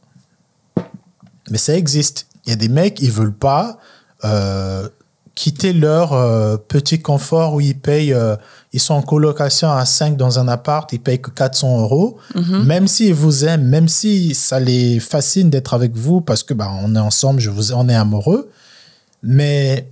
[1.49, 2.27] Mais ça existe.
[2.45, 3.79] Il y a des mecs, ils veulent pas
[4.25, 4.89] euh,
[5.37, 8.35] quitter leur euh, petit confort où ils payent, euh,
[8.73, 12.19] ils sont en colocation à 5 dans un appart, ils payent que 400 euros.
[12.35, 12.65] Mhm.
[12.65, 16.69] Même s'ils vous aiment, même si ça les fascine d'être avec vous parce que bah,
[16.83, 18.51] on est ensemble, je vous, on est amoureux.
[19.23, 19.89] Mais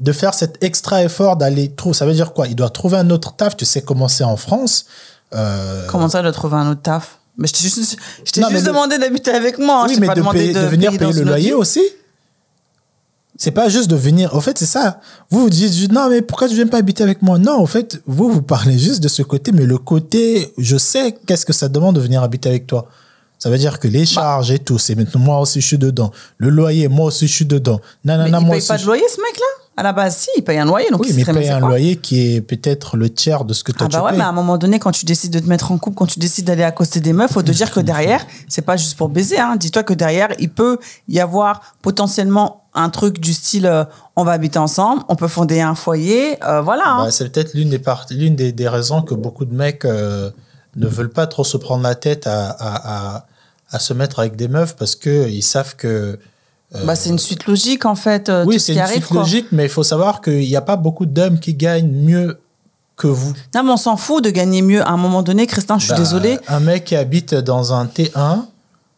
[0.00, 2.48] de faire cet extra effort d'aller trouver, ça veut dire quoi?
[2.48, 3.56] Il doit trouver un autre taf.
[3.56, 4.86] Tu sais comment c'est en France.
[5.34, 7.18] Euh, Comment ça, de trouver un autre taf?
[7.38, 9.82] Mais je t'ai juste, je t'ai mais juste de- demandé d'habiter avec moi.
[9.82, 11.80] hein, oui, je mais pas de, demandé payer- de, de venir payer le loyer aussi.
[13.36, 14.34] C'est pas juste de venir.
[14.36, 15.00] En fait, c'est ça.
[15.30, 17.38] Vous vous dites, non, mais pourquoi tu viens pas habiter avec moi?
[17.38, 21.14] Non, en fait, vous, vous parlez juste de ce côté, mais le côté, je sais
[21.26, 22.88] qu'est-ce que ça demande de venir habiter avec toi.
[23.38, 23.94] Ça veut dire que Bah.
[23.94, 26.10] les charges et tout, c'est maintenant moi aussi je suis dedans.
[26.36, 27.80] Le loyer, moi aussi je suis dedans.
[28.04, 28.68] Mais Nanana, il moi paye aussi.
[28.68, 29.46] pas de loyer, ce mec-là?
[29.80, 30.88] À la base, si, il paye un loyer.
[30.90, 33.64] Donc Oui, il mais paye un quoi loyer qui est peut-être le tiers de ce
[33.64, 34.18] que toi Ah tu bah ouais, payes.
[34.18, 36.18] mais à un moment donné, quand tu décides de te mettre en couple, quand tu
[36.18, 39.08] décides d'aller à côté des meufs, faut te dire que derrière, c'est pas juste pour
[39.08, 39.38] baiser.
[39.38, 39.56] Hein.
[39.56, 40.78] Dis-toi que derrière, il peut
[41.08, 43.84] y avoir potentiellement un truc du style euh,
[44.16, 46.84] on va habiter ensemble, on peut fonder un foyer, euh, voilà.
[46.86, 47.04] hein.
[47.06, 50.30] Bah, c'est peut-être l'une des, l'une des, des raisons que beaucoup de mecs euh,
[50.76, 53.26] ne veulent pas trop se prendre la tête à, à, à,
[53.72, 56.18] à se mettre avec des meufs parce qu'ils savent que.
[56.74, 58.28] Euh, Bah, c'est une suite logique en fait.
[58.28, 59.20] euh, oui, ce c'est une arrive, suite quoi.
[59.22, 62.40] logique, mais il faut savoir qu'il n'y a pas beaucoup d'hommes qui gagnent mieux
[62.96, 63.32] que vous.
[63.54, 64.82] Non, mais on s'en fout de gagner mieux.
[64.82, 66.38] À un moment donné, Christin, je suis Bah, désolée.
[66.48, 68.44] Un mec qui habite dans un T1,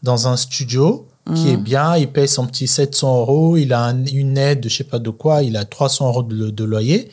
[0.03, 1.07] dans un studio,
[1.37, 1.53] qui Mhm.
[1.53, 4.83] est bien, il paye son petit 700 euros, il a un- une aide, je sais
[4.85, 7.11] pas de quoi, il a 300 euros de, de loyer.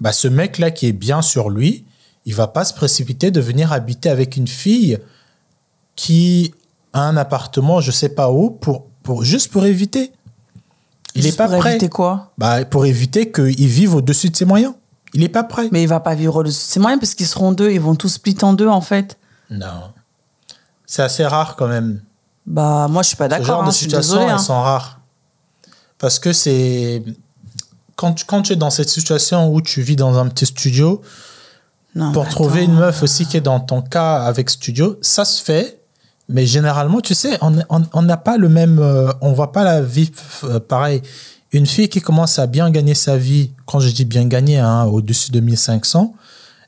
[0.00, 1.84] Bah, ce mec-là qui est bien sur lui,
[2.26, 4.98] il va pas se précipiter de venir habiter avec une fille
[5.94, 6.52] qui
[6.92, 10.10] a un appartement, je sais pas où, pour, pour, juste pour éviter.
[11.14, 11.70] Il Juste est pas pour prêt.
[11.72, 12.32] éviter quoi?
[12.38, 14.74] Bah, pour éviter qu'il vive au-dessus de ses moyens.
[15.12, 15.68] Il est pas prêt.
[15.70, 16.50] Mais il va pas vivre le.
[16.50, 19.16] C'est moyen parce qu'ils seront deux, ils vont tous split en deux en fait.
[19.48, 19.92] Non.
[20.86, 22.00] C'est assez rare quand même.
[22.46, 23.46] Bah, moi, je suis pas Ce d'accord.
[23.46, 24.30] genre hein, de suis situations, désolée.
[24.30, 24.38] elles hein.
[24.38, 24.98] sont rares.
[25.98, 27.04] Parce que c'est.
[27.94, 31.00] Quand tu, quand tu es dans cette situation où tu vis dans un petit studio,
[31.94, 32.72] Non, pour trouver attends.
[32.72, 35.80] une meuf aussi qui est dans ton cas avec studio, ça se fait.
[36.28, 38.78] Mais généralement, tu sais, on on- on n'a pas le même.
[38.78, 40.10] euh, on voit pas la vie
[40.44, 41.02] euh, pareil.
[41.52, 44.84] Une fille qui commence à bien gagner sa vie, quand je dis bien gagner, hein,
[44.84, 46.14] au-dessus de 1500,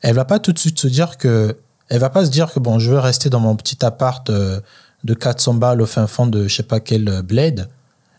[0.02, 1.56] elle va pas tout de suite se dire que.
[1.88, 4.60] Elle va pas se dire que bon, je veux rester dans mon petit appart euh,
[5.04, 7.68] de 400 balles au fin fond de je sais pas quel euh, bled.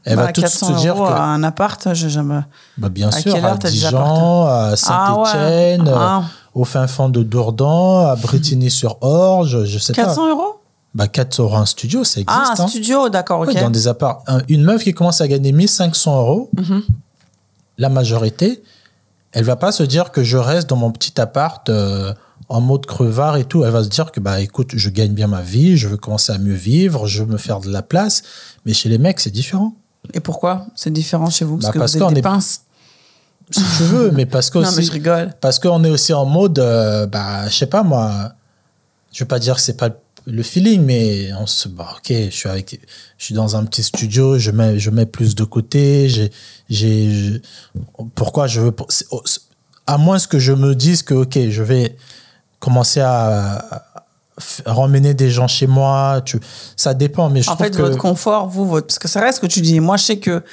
[0.06, 1.02] Elle Bah, va tout de suite 400 se dire que.
[1.02, 2.40] à un appart, j'ai jamais.
[2.78, 5.94] Bah, bien À sûr, à Dijon, à Ah Saint-Etienne, ouais.
[5.96, 6.24] Ah.
[6.56, 10.30] au fin fond de Dourdan, à Bretigny-sur-Orge, je sais 400 pas.
[10.30, 10.60] euros?
[10.98, 12.28] Bah, 4 euros un studio, ça existe.
[12.30, 12.68] Ah, un hein.
[12.68, 13.54] studio, d'accord, ok.
[13.54, 14.24] Dans des apparts.
[14.26, 16.82] Un- Une meuf qui commence à gagner 1500 euros, Mhm.
[17.78, 18.64] la majorité,
[19.32, 22.14] elle va pas se dire que je reste dans mon petit appart euh,
[22.50, 23.64] en mode crevard et tout.
[23.64, 26.32] Elle va se dire que, bah, écoute, je gagne bien ma vie, je veux commencer
[26.32, 28.24] à mieux vivre, je veux me faire de la place.
[28.66, 29.74] Mais chez les mecs, c'est différent.
[30.16, 30.66] Et pourquoi?
[30.76, 32.62] C'est différent chez vous Parce Bah, que parce vous êtes qu'on des est- pinces.
[33.52, 35.34] Si tu veux, mais parce que Non, mais aussi- je rigole.
[35.41, 38.32] Parce qu'on est aussi en mode, euh, bah, je sais pas moi,
[39.14, 39.89] je veux pas dire que c'est pas
[40.28, 42.80] le feeling, mais on se, bah, ok, je suis avec,
[43.18, 46.32] je suis dans un petit studio, je mets, je mets plus de côté, j'ai,
[46.70, 47.42] j'ai,
[48.14, 48.76] pourquoi je veux,
[49.12, 49.24] oh,
[49.88, 51.96] à moins que je me dise que, ok, je vais
[52.60, 53.58] commencer à,
[54.66, 56.40] à ramener des gens chez moi, tu,
[56.76, 58.88] ça dépend, mais je En trouve fait, que, votre confort, vous, votre...
[58.88, 59.80] parce que c'est vrai ce que tu dis.
[59.80, 60.44] Moi, je sais que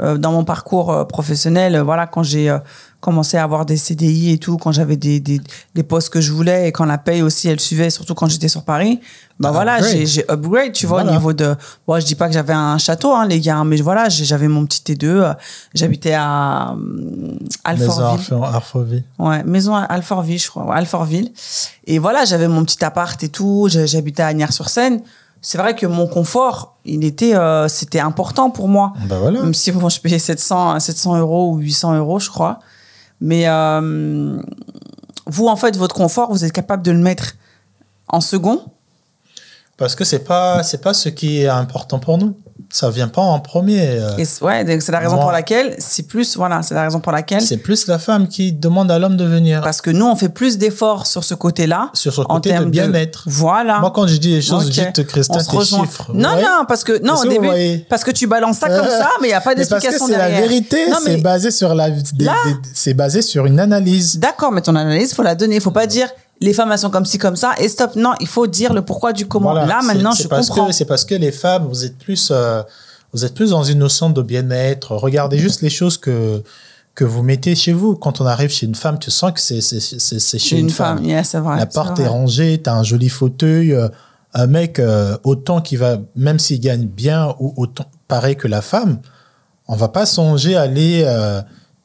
[0.00, 2.58] euh, dans mon parcours euh, professionnel, euh, voilà, quand j'ai euh,
[3.04, 5.40] commencé à avoir des CDI et tout, quand j'avais des, des,
[5.74, 8.48] des postes que je voulais et quand la paye aussi, elle suivait, surtout quand j'étais
[8.48, 8.98] sur Paris,
[9.38, 11.10] bah T'as voilà, j'ai upgrade, tu vois, Voilà.
[11.10, 11.54] au niveau de.
[11.86, 14.64] Bon, je dis pas que j'avais un château, hein, les gars, mais voilà, j'avais mon
[14.64, 15.34] petit T2, euh,
[15.74, 16.76] j'habitais à euh,
[17.76, 17.92] maison
[18.42, 19.04] Alfortville.
[19.18, 20.74] Ouais, maison à Alfortville, je crois.
[20.74, 21.30] Alfortville.
[21.86, 23.68] Et voilà, j'avais mon petit appart et tout.
[23.70, 25.00] J'habitais à Agnières-sur-Seine.
[25.42, 28.94] C'est vrai que mon confort, il était, euh, c'était important pour moi.
[29.08, 29.42] Bah voilà.
[29.42, 32.60] Même si bon, je payais 700, 700 euros ou 800 euros, je crois.
[33.24, 34.38] Mais euh,
[35.26, 37.36] vous, en fait, votre confort, vous êtes capable de le mettre
[38.08, 38.66] en second.
[39.76, 42.36] Parce que c'est pas, c'est pas ce qui est important pour nous.
[42.72, 43.80] Ça vient pas en premier.
[44.00, 44.16] euh.
[44.18, 47.10] Et ouais, donc c'est la raison pour laquelle, c'est plus, voilà, c'est la raison pour
[47.12, 47.40] laquelle.
[47.42, 49.60] C'est plus la femme qui demande à l'homme de venir.
[49.62, 51.90] Parce que nous, on fait plus d'efforts sur ce côté-là.
[51.94, 53.24] Sur ce en côté de termes bien-être.
[53.26, 53.80] Voilà.
[53.80, 54.72] Moi, quand je dis les choses, Ok.
[54.72, 56.10] dites, Christin, On se tes chiffres.
[56.14, 59.10] Non, non, parce que non au que début, parce que tu balances ça comme ça,
[59.20, 60.40] mais il y a pas d'explication c'est la derrière.
[60.48, 62.30] vérité, c'est basé sur la, des- des-
[62.72, 64.18] c'est basé sur une analyse.
[64.18, 65.56] d'accord, mais ton analyse, faut la donner.
[65.56, 66.08] Il faut pas dire
[66.40, 67.96] les femmes elles sont comme ci comme ça et stop.
[67.96, 69.52] Non, il faut dire le pourquoi du comment.
[69.52, 69.66] Voilà.
[69.66, 70.72] Là maintenant, je parce comprends.
[70.72, 72.62] C'est parce que les femmes, vous êtes plus, euh,
[73.12, 74.92] vous êtes plus dans une notion de bien-être.
[74.92, 76.42] Regardez juste les choses que
[76.94, 77.96] que vous mettez chez vous.
[77.96, 80.98] Quand on arrive chez une femme, tu sens que c'est c'est chez une, une, femme,
[80.98, 81.06] femme.
[81.06, 81.58] yeah, c'est vrai.
[81.58, 82.04] La porte vrai.
[82.04, 83.72] est rangée, tu as un joli fauteuil.
[83.72, 83.88] euh,
[84.34, 88.60] un mec, euh, autant qu'il va, même s'il gagne bien ou autant pareil que la
[88.60, 88.98] femme,
[89.68, 91.40] on va pas songer à aller euh,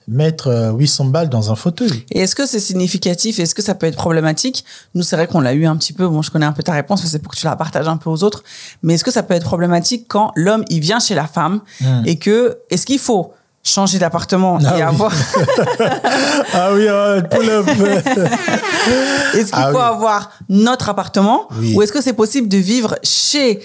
[0.10, 2.06] mettre euh, 800 balles dans un fauteuil.
[2.12, 3.40] Et est-ce que c'est significatif?
[3.40, 4.66] Est-ce que ça peut être problématique?
[4.96, 6.08] Nous, c'est vrai qu'on l'a eu un petit peu.
[6.08, 7.98] Bon, je connais un peu ta réponse, mais c'est pour que tu la partages un
[7.98, 8.44] peu aux autres.
[8.84, 12.02] Mais est-ce que ça peut être problématique quand l'homme il vient chez la femme Hmm.
[12.06, 13.34] et que est-ce qu'il faut
[13.64, 14.82] changer d'appartement Ah et oui.
[14.82, 15.12] avoir
[16.54, 16.88] Ah oui,
[17.30, 17.68] pull up.
[19.34, 19.84] Est-ce qu'il Ah faut oui.
[19.84, 21.74] avoir notre appartement Oui.
[21.76, 23.60] ou est-ce que c'est possible de vivre chez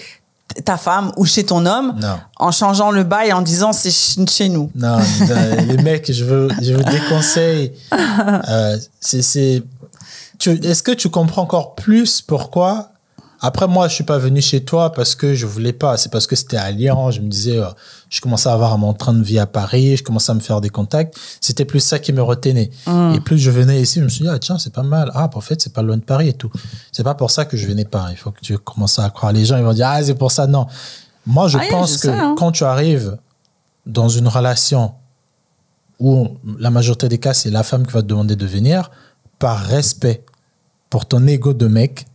[0.63, 2.17] ta femme ou chez ton homme Non.
[2.37, 4.97] en changeant le bail en disant c'est ch- chez nous Non,
[5.67, 7.73] les mecs, je veux, je vous déconseille.
[7.93, 9.19] Euh, c'est,
[10.45, 12.89] est-ce que tu comprends encore plus pourquoi
[13.41, 15.97] Après, moi, je suis pas venu chez toi parce que je voulais pas.
[15.97, 17.11] C'est parce que c'était à Lyon.
[17.11, 17.65] Je me disais, euh,
[18.09, 19.97] je commençais à avoir mon train de vie à Paris.
[19.97, 21.15] Je commençais à me faire des contacts.
[21.41, 22.69] C'était plus ça qui me retenait.
[23.13, 25.11] Et plus je venais ici, je me suis dit, ah, tiens, c'est pas mal.
[25.13, 26.51] Ah, en fait, c'est pas loin de Paris et tout.
[26.91, 28.07] C'est pas pour ça que je venais pas.
[28.11, 29.31] Il faut que tu commences à croire.
[29.33, 30.47] Les gens, ils vont dire, ah, c'est pour ça.
[30.47, 30.65] Non.
[31.27, 32.35] Moi, je Ah, pense que hein.
[32.37, 33.17] quand tu arrives
[33.85, 34.93] dans une relation
[35.99, 36.29] où
[36.59, 38.91] la majorité des cas, c'est la femme qui va te demander de venir,
[39.39, 40.23] par respect
[40.89, 42.05] pour ton ego de mec,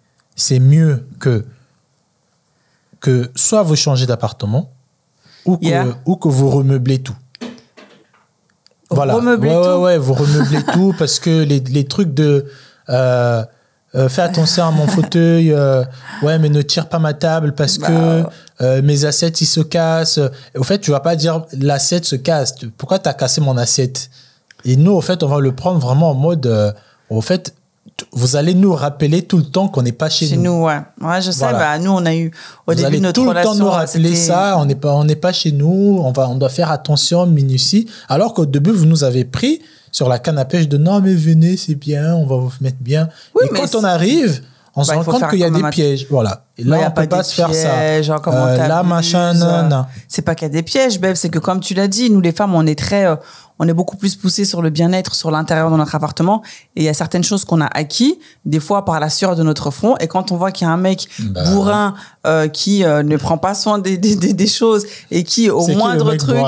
[0.40, 1.44] c'est mieux que,
[3.00, 4.72] que soit vous changez d'appartement
[5.44, 7.16] ou que, ou que vous remeublez tout.
[8.90, 9.14] Voilà.
[9.14, 12.46] Remeubler ouais, tout ouais, ouais, vous remeublez tout parce que les, les trucs de
[12.88, 13.44] euh,
[13.94, 15.84] euh, fais attention à mon fauteuil, euh,
[16.22, 18.24] ouais, mais ne tire pas ma table parce Bah, que
[18.62, 20.20] euh, mes assiettes, ils se cassent.
[20.56, 22.54] Au fait, tu vas pas dire l'assiette se casse.
[22.78, 24.10] Pourquoi tu as cassé mon assiette?
[24.64, 26.74] Et nous, au fait, on va le prendre vraiment en mode,
[27.08, 27.54] au fait,
[28.12, 30.42] vous allez nous rappeler tout le temps qu'on n'est pas chez, Chez nous.
[30.58, 30.80] nous, ouais.
[31.00, 31.58] Ouais, je sais, Voilà.
[31.58, 32.30] bah, nous, on a eu,
[32.66, 33.52] au Vous début allez notre tout le relation.
[33.52, 36.34] temps nous rappeler ça, on n'est pas, on n'est pas chez nous, on va, on
[36.36, 37.88] doit faire attention, minutie.
[38.08, 39.60] Alors qu'au début, vous nous avez pris
[39.92, 42.78] sur la canne à pêche de non, mais venez, c'est bien, on va vous mettre
[42.80, 43.08] bien.
[43.34, 44.42] Oui, et mais quand on arrive,
[44.76, 46.06] on se Bah, rend compte qu'il y a des pièges.
[46.10, 46.44] Voilà.
[46.56, 47.70] Et là, on peut pas se faire ça.
[47.70, 49.84] pièges, genre, Euh, là, machin, non, non.
[50.06, 52.20] C'est pas qu'il y a des pièges, Beb, c'est que comme tu l'as dit, nous
[52.20, 53.16] les femmes, on est très, euh,
[53.60, 56.42] on est beaucoup plus poussés sur le bien-être, sur l'intérieur de notre appartement.
[56.76, 59.42] Et il y a certaines choses qu'on a acquis, des fois par la sueur de
[59.42, 59.96] notre front.
[59.98, 61.44] Et quand on voit qu'il y a un mec Bah.
[61.50, 61.94] bourrin
[62.26, 65.64] euh, qui euh, ne prend pas soin des, des, des, des choses et qui, au
[65.66, 66.42] qui, moindre truc,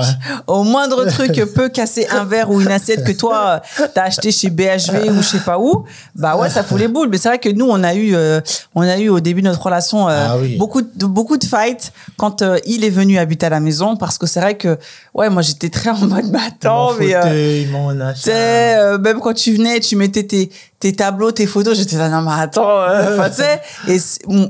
[0.46, 4.32] au moindre truc peut casser un verre ou une assiette que toi euh, t'as acheté
[4.32, 5.84] chez BHV ou je sais pas où,
[6.14, 7.08] bah ouais, ça fout les boules.
[7.10, 8.40] Mais c'est vrai que nous, on a eu, euh,
[8.74, 10.56] on a eu au début de notre relation euh, Ah oui.
[10.56, 14.26] beaucoup de beaucoup de fights quand il est venu habiter à la maison parce que
[14.26, 14.78] c'est vrai que
[15.14, 19.55] ouais, moi j'étais très en mode bah attends, mais euh, mon euh, même quand tu
[19.55, 23.30] venais, tu mettais tes, tes tableaux, tes photos, j'étais là, non, mais attends, euh, enfin,
[23.30, 23.61] tu sais.
[23.88, 23.98] Et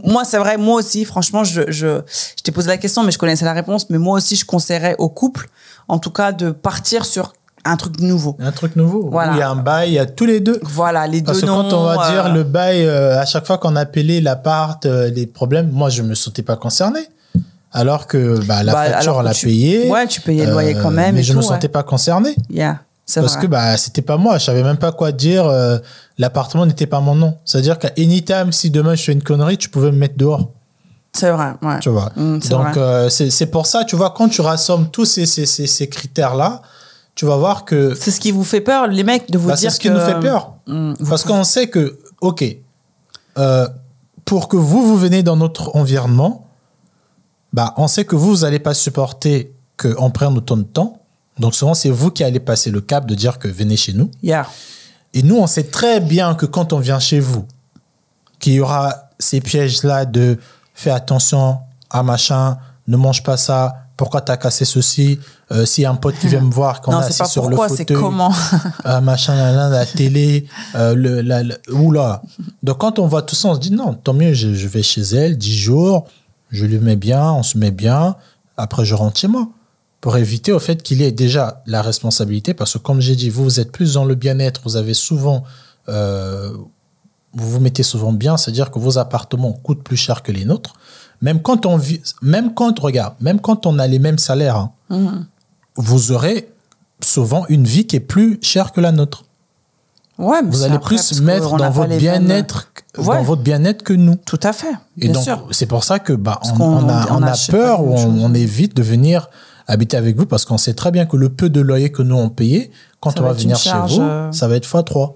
[0.04, 2.00] moi, c'est vrai, moi aussi, franchement, je, je,
[2.36, 4.96] je t'ai posé la question, mais je connaissais la réponse, mais moi aussi, je conseillerais
[4.98, 5.48] au couple,
[5.88, 7.32] en tout cas, de partir sur
[7.64, 8.36] un truc nouveau.
[8.40, 9.08] Un truc nouveau.
[9.10, 9.32] Voilà.
[9.32, 10.58] Il y a un bail, il y a tous les deux.
[10.62, 11.62] Voilà, les Parce deux que noms.
[11.62, 15.10] quand on va euh, dire le bail, euh, à chaque fois qu'on appelait l'appart, euh,
[15.10, 17.00] les problèmes, moi, je me sentais pas concerné.
[17.72, 19.88] Alors que bah, la bah, facture, on l'a payée.
[19.90, 21.14] Ouais, tu payais le loyer Euh, quand même.
[21.14, 21.48] Mais et je tout, me ouais.
[21.48, 22.34] sentais pas concerné.
[22.50, 23.42] Yeah, c'est Parce vrai.
[23.42, 24.38] que bah, c'était pas moi.
[24.38, 25.46] Je savais même pas quoi dire.
[25.46, 25.78] euh,
[26.18, 27.36] L'appartement n'était pas mon nom.
[27.44, 30.50] C'est-à-dire qu'à anytime, si demain je fais une connerie, tu pouvais me mettre dehors.
[31.14, 31.78] C'est vrai, ouais.
[31.80, 32.10] Tu vois.
[32.16, 35.26] Mm, c'est Donc, euh, c'est c'est pour ça, tu vois, quand tu rassommes tous ces,
[35.26, 36.62] ces, ces, ces critères-là,
[37.14, 39.56] tu vas voir que C'est ce qui vous fait peur, les mecs, de vous bah,
[39.56, 40.52] c'est dire ce qui nous fait peur.
[40.66, 42.44] Mm, Parce qu'on sait que, OK,
[43.38, 43.66] euh,
[44.24, 46.41] pour que vous, vous venez dans notre environnement,
[47.52, 50.98] bah, on sait que vous, vous n'allez pas supporter qu'on prenne autant de temps.
[51.38, 54.10] Donc souvent, c'est vous qui allez passer le cap de dire que venez chez nous.
[54.22, 54.46] Yeah.
[55.14, 57.44] Et nous, on sait très bien que quand on vient chez vous,
[58.38, 60.38] qu'il y aura ces pièges-là de
[60.74, 61.58] fais attention
[61.90, 65.20] à machin, ne mange pas ça, pourquoi t'as cassé ceci,
[65.52, 67.24] euh, s'il y a un pote qui vient me voir, qu'on Non, est assis pas
[67.26, 68.32] sur pourquoi, le c'est fauteuil, comment.
[68.86, 72.22] euh, machin, là, là, la télé, euh, le, la, la- oula.
[72.62, 74.82] Donc quand on voit tout ça, on se dit non, tant mieux, je, je vais
[74.82, 76.06] chez elle, 10 jours,
[76.52, 78.14] je lui mets bien, on se met bien,
[78.56, 79.48] après je rentre chez moi.
[80.00, 83.30] Pour éviter au fait qu'il y ait déjà la responsabilité, parce que comme j'ai dit,
[83.30, 85.44] vous, vous êtes plus dans le bien-être, vous avez souvent,
[85.88, 86.52] euh,
[87.34, 90.74] vous vous mettez souvent bien, c'est-à-dire que vos appartements coûtent plus cher que les nôtres.
[91.20, 94.72] Même quand on vit, même quand, regarde, même quand on a les mêmes salaires, hein,
[94.90, 95.26] Mhm.
[95.76, 96.48] vous aurez
[97.00, 99.24] souvent une vie qui est plus chère que la nôtre.
[100.18, 103.16] Ouais, mais Vous allez après, plus mettre dans pas votre bien-être, Ouais.
[103.16, 104.16] dans votre bien-être que nous.
[104.16, 104.72] Tout à fait.
[104.98, 108.76] Et Bien donc, c'est pour ça que bah, on, a, on peur ou on, évite
[108.76, 109.30] de venir
[109.66, 112.16] habiter avec vous parce qu'on sait très bien que le peu de loyer que nous
[112.16, 115.14] on payait, quand Ça on va venir chez charge, vous, euh, ça va être x3.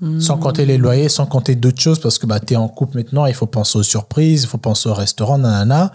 [0.00, 0.20] Hmm.
[0.20, 2.98] Sans compter les loyers, sans compter d'autres choses, parce que bah, tu es en couple
[2.98, 5.90] maintenant, il faut penser aux surprises, il faut penser au restaurant, nanana.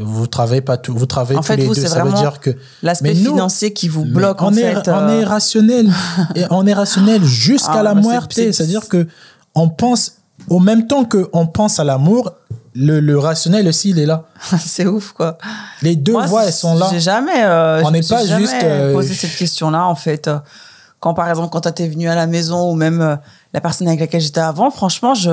[0.00, 1.86] Vous travaillez pas tout, vous travaillez En tous fait, les vous, deux.
[1.86, 2.50] Ça veut dire que
[2.82, 4.88] L'aspect financier qui vous bloque, on en est, fait.
[4.88, 5.90] on euh, est rationnel.
[6.34, 8.32] et on est rationnel jusqu'à Ah, la bah, c'est- muerte.
[8.34, 9.06] c'est- C'est-à-dire que
[9.54, 10.12] on pense,
[10.48, 12.32] au même temps qu'on pense à l'amour,
[12.74, 14.24] le, le rationnel aussi, il est là.
[14.58, 15.38] c'est ouf, quoi.
[15.82, 16.88] Les deux Moi, voix, elles sont là.
[16.90, 20.28] J'ai jamais, euh, On je n'est pas jamais juste, euh, posé cette question-là, en fait.
[20.98, 23.14] Quand, par exemple, quand t'es venu à la maison ou même euh,
[23.52, 25.30] la personne avec laquelle j'étais avant, franchement, je,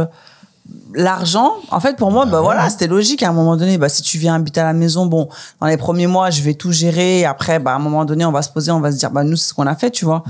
[0.94, 2.44] l'argent, en fait, pour moi, bah, ouais.
[2.44, 3.78] voilà, c'était logique à un moment donné.
[3.78, 5.28] Bah, si tu viens habiter à la maison, bon,
[5.60, 7.26] dans les premiers mois, je vais tout gérer.
[7.26, 9.24] Après, bah, à un moment donné, on va se poser, on va se dire, bah,
[9.24, 10.24] nous, c'est ce qu'on a fait, tu vois.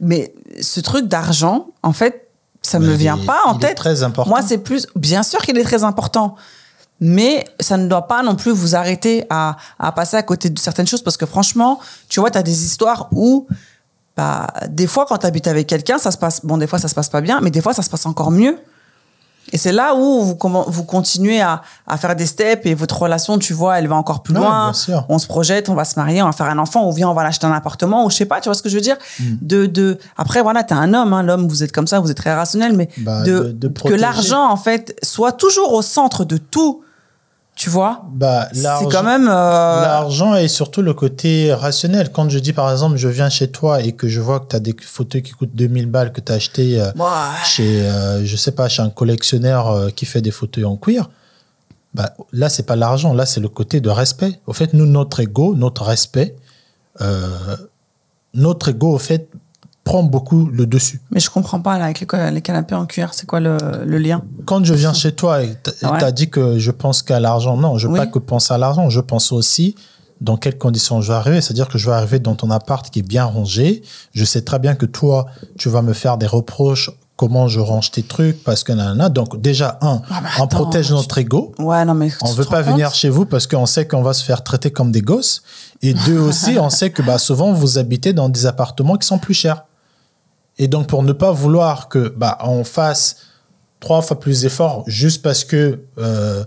[0.00, 2.28] Mais ce truc d'argent, en fait,
[2.62, 3.76] ça me Mais vient est- pas en il est tête.
[3.76, 4.30] très important.
[4.30, 6.36] Moi, c'est plus, bien sûr qu'il est très important.
[7.02, 10.58] Mais ça ne doit pas non plus vous arrêter à, à passer à côté de
[10.58, 11.80] certaines choses parce que franchement,
[12.10, 13.46] tu vois, tu as des histoires où,
[14.16, 16.88] bah, des fois, quand tu habites avec quelqu'un, ça se passe, bon, des fois, ça
[16.88, 18.58] se passe pas bien, mais des fois, ça se passe encore mieux.
[19.52, 20.38] Et c'est là où vous,
[20.68, 24.22] vous continuez à, à faire des steps et votre relation, tu vois, elle va encore
[24.22, 24.66] plus loin.
[24.66, 25.04] bien sûr.
[25.08, 27.14] On se projette, on va se marier, on va faire un enfant, ou bien on
[27.14, 28.96] va l'acheter un appartement, ou je sais pas, tu vois ce que je veux dire
[29.18, 29.24] Mm.
[29.42, 32.16] de, de Après, voilà, t'es un homme, hein, l'homme, vous êtes comme ça, vous êtes
[32.16, 36.24] très rationnel, mais Bah, de, de- de que l'argent, en fait, soit toujours au centre
[36.24, 36.82] de tout,
[37.60, 38.02] tu vois?
[38.12, 39.28] Bah, C'est l'argent- quand même...
[39.28, 42.10] euh, L'argent et surtout le côté rationnel.
[42.10, 44.56] Quand je dis par exemple, je viens chez toi et que je vois que tu
[44.56, 47.44] as des fauteuils qui coûtent 2000 balles que tu as acheté euh, ouais.
[47.44, 51.10] chez, euh, je sais pas, chez un collectionneur qui fait des fauteuils en cuir,
[51.92, 54.40] bah, là, c'est pas l'argent, là, c'est le côté de respect.
[54.46, 56.36] Au fait, nous, notre ego, notre respect,
[58.34, 59.28] notre ego, au fait,
[59.84, 61.00] prend beaucoup le dessus.
[61.10, 63.98] Mais je comprends pas, là, avec les, les canapés en cuir, c'est quoi le, le
[63.98, 64.22] lien?
[64.44, 66.12] Quand je viens chez toi et tu as Ouais.
[66.12, 67.98] dit que je pense qu'à l'argent, non, je ne Oui.
[67.98, 69.74] pas que penser à l'argent, je pense aussi
[70.20, 71.40] dans quelles conditions je vais arriver.
[71.40, 73.82] C'est-à-dire que je vais arriver dans ton appart qui est bien rangé.
[74.12, 75.26] Je sais très bien que toi,
[75.58, 79.08] tu vas me faire des reproches comment je range tes trucs parce que nanana.
[79.08, 81.52] Donc déjà, un, Ah bah on attends, protège je- notre ego.
[81.58, 82.10] Ouais, non, mais.
[82.22, 84.92] On veut pas venir chez vous parce qu'on sait qu'on va se faire traiter comme
[84.92, 85.42] des gosses.
[85.82, 89.18] Et deux aussi, on sait que bah, souvent vous habitez dans des appartements qui sont
[89.18, 89.64] plus chers.
[90.62, 93.16] Et donc pour ne pas vouloir que bah, on fasse
[93.80, 96.44] trois fois plus d'efforts juste parce que euh,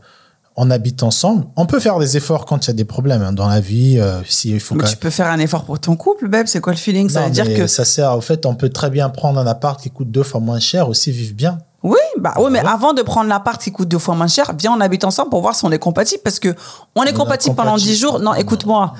[0.55, 3.33] on habite ensemble, on peut faire des efforts quand il y a des problèmes hein,
[3.33, 3.97] dans la vie.
[3.99, 6.61] euh, si il faut Mais tu peux faire un effort pour ton couple, Beb, c'est
[6.61, 7.09] quoi le feeling?
[7.09, 7.65] Ça Non, veut dire que.
[7.65, 8.15] ça sert.
[8.15, 10.87] Au fait, on peut très bien prendre un appart qui coûte deux fois moins cher
[10.89, 11.57] aussi vivre bien.
[11.81, 14.71] Oui, bah oui, mais avant de prendre l'appart qui coûte deux fois moins cher, viens,
[14.71, 16.21] on habite ensemble pour voir si on est compatible.
[16.23, 16.55] Parce que
[16.95, 18.19] on est compatible pendant dix jours.
[18.19, 18.93] Non, écoute-moi.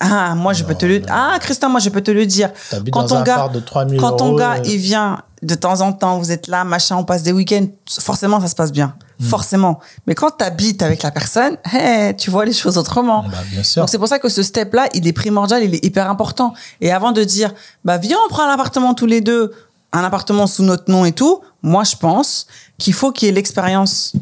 [0.00, 1.02] Ah, moi, je peux te le.
[1.08, 2.50] Ah, Christin, moi, je peux te le dire.
[2.70, 5.80] T'habites Quand ton gars, de 3000 quand ton euros, gars, euh, il vient de temps
[5.80, 7.66] en temps, vous êtes là, machin, on passe des week-ends,
[8.00, 8.94] forcément, ça se passe bien.
[9.20, 9.24] Hmm.
[9.24, 9.80] Forcément.
[10.06, 11.56] Mais quand tu habites avec la personne,
[12.18, 13.22] tu vois les choses autrement.
[13.22, 13.82] Bah, bien sûr.
[13.82, 16.52] Donc c'est pour ça que ce step-là, il est primordial, il est hyper important.
[16.80, 19.52] Et avant de dire, bah viens, on prend un appartement tous les deux,
[19.92, 22.46] un appartement sous notre nom et tout, moi je pense
[22.78, 24.12] qu'il faut qu'il y ait l'expérience,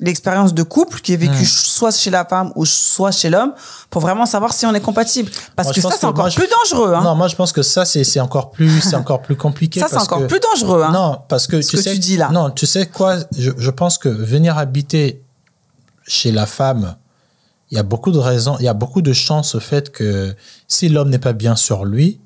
[0.00, 3.52] l'expérience de couple qui est vécue soit chez la femme ou soit chez l'homme,
[3.90, 5.28] pour vraiment savoir si on est compatible.
[5.56, 6.94] Parce Moi, que ça c'est encore moi, plus dangereux.
[6.94, 7.02] Hein.
[7.02, 9.80] Non, moi je pense que ça c'est c'est encore plus c'est encore plus compliqué.
[9.80, 10.82] ça c'est encore que- plus dangereux.
[10.84, 10.92] Hein.
[10.92, 12.30] Non, parce que Ce tu que sais tu dis là.
[12.30, 15.20] Non, tu sais quoi je, je pense que venir habiter
[16.06, 16.94] chez la femme,
[17.70, 20.34] il y a beaucoup de raisons, il y a beaucoup de chances au fait que
[20.68, 22.20] si l'homme n'est pas bien sur lui,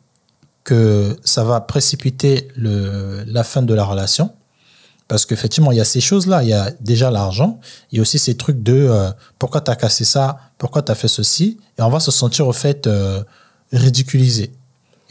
[0.64, 4.30] que ça va précipiter le, la fin de la relation.
[5.12, 6.42] Parce qu'effectivement, il y a ces choses-là.
[6.42, 7.60] Il y a déjà l'argent.
[7.90, 10.90] Il y a aussi ces trucs de euh, pourquoi tu as cassé ça, pourquoi tu
[10.90, 11.58] as fait ceci?
[11.78, 13.22] Et on va se sentir au fait euh,
[13.74, 14.54] ridiculisé.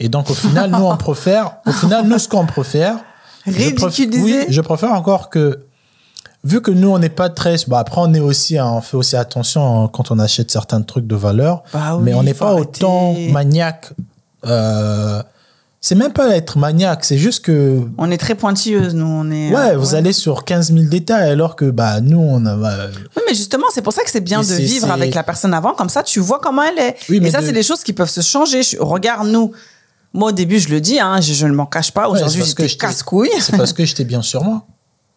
[0.00, 2.96] Et donc, au final, nous, on préfère, au final, nous, ce qu'on préfère.
[3.46, 5.60] je préf- Ridiculisé Oui, je préfère encore que,
[6.42, 7.54] vu que nous, on n'est pas très.
[7.68, 10.82] Bon, après, on est aussi, hein, on fait aussi attention hein, quand on achète certains
[10.82, 11.62] trucs de valeur.
[11.72, 12.84] Bah mais on n'est pas arrêter.
[12.84, 13.92] autant maniaque.
[14.46, 15.22] Euh,
[15.84, 19.04] c'est même pas être maniaque, c'est juste que On est très pointilleuse, nous.
[19.04, 22.46] On est, Ouais, euh, vous allez sur 15 000 détails alors que bah, nous, on
[22.46, 22.54] a.
[22.56, 22.76] bah,
[23.16, 25.52] Oui, mais justement, c'est pour ça que c'est bien Et de vivre avec la personne
[25.52, 26.96] avant, comme ça, tu vois comment elle est.
[27.10, 28.62] Oui, mais et ça, de- c'est des choses qui peuvent se changer.
[28.62, 29.50] Je- regarde, nous.
[30.14, 32.08] Moi, au début, je le dis, hein, je, je ne m'en cache pas.
[32.08, 33.30] ouais, Aujourd'hui, j'étais je t'ai- casse-couille.
[33.40, 34.64] C'est parce que j'étais bien sur moi.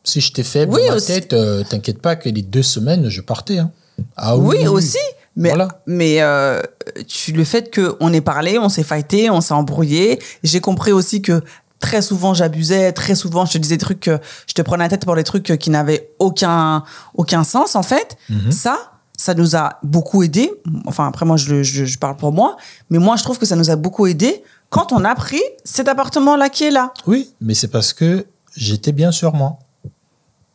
[0.03, 1.07] Si j'étais faible Oui, dans ma aussi.
[1.07, 3.59] tête, euh, t'inquiète pas que les deux semaines, je partais.
[3.59, 3.72] hein.
[4.18, 4.97] Ah Oui, aussi.
[5.36, 5.67] Mais, Voilà.
[5.86, 6.61] mais euh,
[7.07, 10.19] tu, le fait qu'on ait parlé, on s'est fighté, on s'est embrouillé.
[10.43, 11.41] J'ai compris aussi que
[11.79, 14.89] très souvent j'abusais, très souvent je te disais des trucs, que je te prenais la
[14.89, 16.83] tête pour des trucs qui n'avaient aucun,
[17.15, 18.17] aucun sens en fait.
[18.29, 18.51] Mhm.
[18.51, 18.77] Ça,
[19.17, 20.51] ça nous a beaucoup aidé.
[20.86, 22.57] Enfin, après, moi, je, je parle pour moi.
[22.89, 25.88] Mais moi, je trouve que ça nous a beaucoup aidé quand on a pris cet
[25.88, 26.93] appartement-là qui est là.
[27.07, 28.25] Oui, mais c'est parce que
[28.55, 29.59] j'étais bien sur moi.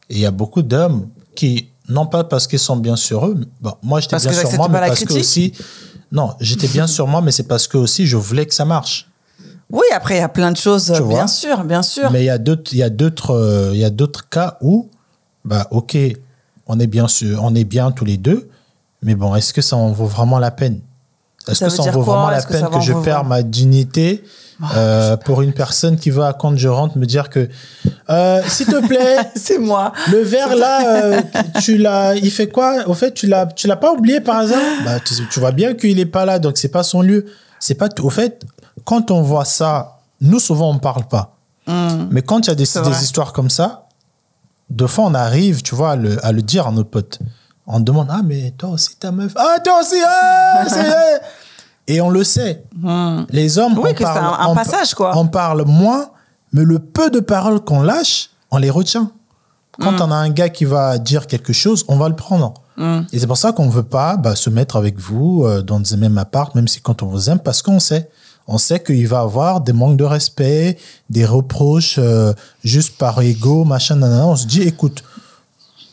[0.08, 3.36] Et il y a beaucoup d'hommes qui, non pas parce qu'ils sont bien sur eux,
[3.60, 5.52] bon, moi j'étais bien sur moi, mais parce que aussi.
[6.12, 9.08] Non, j'étais bien sur moi, mais c'est parce que aussi je voulais que ça marche.
[9.70, 11.26] Oui, après, il y a plein de choses, Tu bien vois?
[11.28, 12.10] sûr, bien sûr.
[12.10, 14.58] Mais il y a d'autres, il y a d'autres, euh, il y a d'autres cas
[14.60, 14.88] où,
[15.44, 15.96] bah, ok,
[16.66, 18.48] on est bien sûr, on est bien tous les deux,
[19.02, 20.80] mais bon, est-ce que ça en vaut vraiment la peine?
[21.46, 24.24] Est-ce que ça en vaut vraiment la peine que, je perds ma dignité?
[24.74, 27.48] Euh, pour une personne qui va quand je rentre me dire que,
[28.10, 29.92] euh, s'il te plaît, C'est moi.
[30.10, 31.22] le verre là, euh,
[31.62, 32.86] tu l'as, il fait quoi?
[32.86, 34.60] Au fait, tu l'as, tu l'as pas oublié par hasard?
[34.84, 37.26] Bah, tu, tu vois bien qu'il est pas là, donc c'est pas son lieu.
[37.58, 37.88] C'est pas.
[38.00, 38.44] Au fait,
[38.84, 41.36] quand on voit ça, nous souvent on parle pas.
[41.66, 42.08] Hmm.
[42.10, 43.86] Mais quand il y a des, histoires comme ça,
[44.68, 47.18] de fois on arrive, tu vois, à le, à le dire à nos potes.
[47.66, 50.64] On demande ah mais toi aussi ta meuf, ah toi aussi, ah
[51.86, 52.64] et on le sait.
[52.76, 53.22] Hmm.
[53.30, 55.16] Les hommes, Oui, on que parle, un- un on- passage, quoi.
[55.16, 56.10] On parle moins,
[56.52, 59.10] mais le peu de paroles qu'on lâche, on les retient.
[59.80, 60.02] Quand Mm.
[60.02, 62.54] on a un gars qui va dire quelque chose, on va le prendre.
[62.76, 63.02] Hmm.
[63.12, 65.78] Et c'est pour ça qu'on ne veut pas bah, se mettre avec vous euh, dans
[65.78, 68.08] le même appart, même si quand on vous aime, parce qu'on sait.
[68.46, 70.76] On sait qu'il va avoir des manques de respect,
[71.08, 72.32] des reproches euh,
[72.64, 74.26] juste par ego, machin, nanana.
[74.26, 75.04] On se dit, écoute,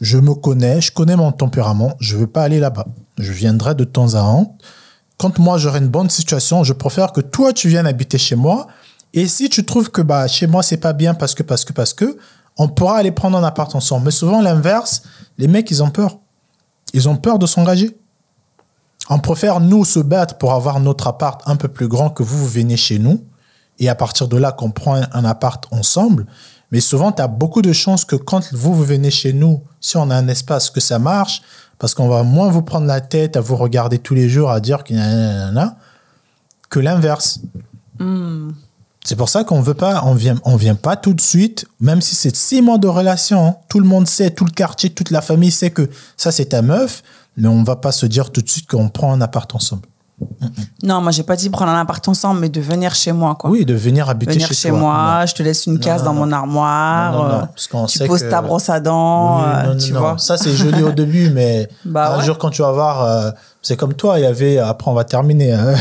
[0.01, 2.87] je me connais, je connais mon tempérament, je ne veux pas aller là-bas.
[3.19, 4.49] Je viendrai de temps à autre.
[5.17, 8.67] Quand moi j'aurai une bonne situation, je préfère que toi tu viennes habiter chez moi.
[9.13, 11.73] Et si tu trouves que bah, chez moi c'est pas bien parce que, parce que,
[11.73, 12.17] parce que,
[12.57, 14.05] on pourra aller prendre un appart ensemble.
[14.05, 15.03] Mais souvent l'inverse,
[15.37, 16.17] les mecs ils ont peur.
[16.93, 17.97] Ils ont peur de s'engager.
[19.09, 22.37] On préfère nous se battre pour avoir notre appart un peu plus grand que vous,
[22.37, 23.23] vous venez chez nous.
[23.79, 26.25] Et à partir de là, qu'on prend un- appart ensemble.
[26.71, 29.97] Mais souvent, tu as beaucoup de chances que quand vous, vous venez chez nous, si
[29.97, 31.41] on a un espace, que ça marche,
[31.79, 34.59] parce qu'on va moins vous prendre la tête à vous regarder tous les jours, à
[34.59, 35.77] dire que nanana,
[36.69, 37.39] que l'inverse.
[39.03, 42.01] C'est pour ça qu'on veut pas, on vient, on vient pas tout de suite, même
[42.01, 43.47] si c'est six mois de relation.
[43.47, 43.55] hein.
[43.69, 46.61] Tout le monde sait, tout le quartier, toute la famille sait que ça c'est ta
[46.61, 47.03] meuf,
[47.37, 49.83] mais on va pas se dire tout de suite qu'on prend un appart ensemble.
[50.83, 53.49] Non, moi, j'ai pas dit prendre un appart ensemble, mais de venir chez moi, quoi.
[53.49, 54.77] Oui, de venir habiter venir chez, chez, toi.
[54.79, 57.11] moi, je te laisse une case non, dans mon armoire.
[57.11, 59.63] Non, non, non, euh, parce tu sait poses que- ta brosse à dents, Oui, euh,
[59.67, 60.17] non, non, tu vois.
[60.17, 62.25] Ça, c'est joli au début, mais Bah un ouais.
[62.25, 65.03] jour, quand tu vas voir, euh, c'est comme toi, il y avait, après, on va
[65.03, 65.53] terminer.
[65.53, 65.73] hein.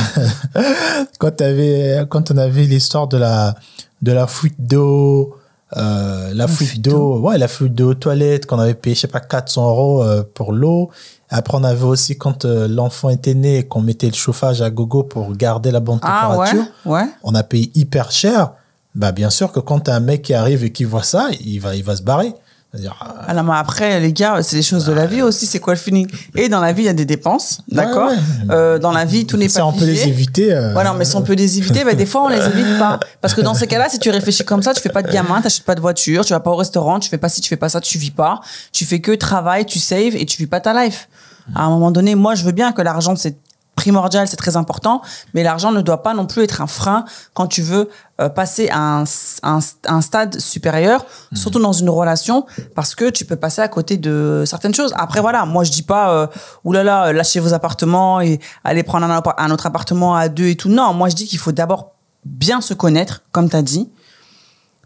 [1.18, 3.54] quand, t'avais- quand on avait l'histoire de la,
[4.02, 5.36] de la fuite d'eau,
[5.76, 9.00] euh, la fuite fuite d'eau, ouais, la fuite d'eau aux toilettes, qu'on avait payé, je
[9.02, 10.90] sais pas, 400 euros euh, pour l'eau.
[11.28, 15.02] Après, on avait aussi, quand euh, l'enfant était né, qu'on mettait le chauffage à gogo
[15.02, 17.08] pour garder la bonne Ah température ouais, ouais.
[17.24, 18.52] on a payé hyper cher.
[18.94, 21.74] Bah, bien sûr que quand un mec qui arrive et qui voit ça, il va,
[21.74, 22.32] il va se barrer.
[22.76, 22.94] C'est-à-dire,
[23.26, 25.46] ah, non, mais après, les gars, c'est les choses de la vie aussi.
[25.46, 28.16] C'est quoi le feeling Et dans la vie, il y a des dépenses, d'accord ouais.
[28.50, 30.52] Euh, Dans la vie, tout n'est ça, pas on peut les éviter.
[30.52, 33.00] euh, Voilà, mais si on peut les éviter, bah, des fois, on les évite pas.
[33.22, 35.40] Parce que dans ces cas-là, si tu réfléchis comme ça, tu fais pas de gamin,
[35.40, 37.56] t'achètes pas de voiture, tu vas pas au restaurant, tu fais pas ci, tu fais
[37.56, 38.40] pas ça, tu vis pas.
[38.72, 41.08] Tu fais que travail, tu saves et tu vis pas ta life.
[41.54, 43.36] À un moment donné, moi, je veux bien que l'argent, c'est
[43.76, 45.02] primordial, c'est très important,
[45.34, 47.04] mais l'argent ne doit pas non plus être un frein
[47.34, 47.88] quand tu veux
[48.20, 49.04] euh, passer à un,
[49.42, 51.04] un, un stade supérieur,
[51.34, 54.92] surtout dans une relation, parce que tu peux passer à côté de certaines choses.
[54.96, 56.26] Après, voilà, moi, je dis pas, euh,
[56.64, 60.70] oulala, lâchez vos appartements et allez prendre un autre appartement à deux et tout.
[60.70, 61.92] Non, moi, je dis qu'il faut d'abord
[62.24, 63.88] bien se connaître, comme tu as dit.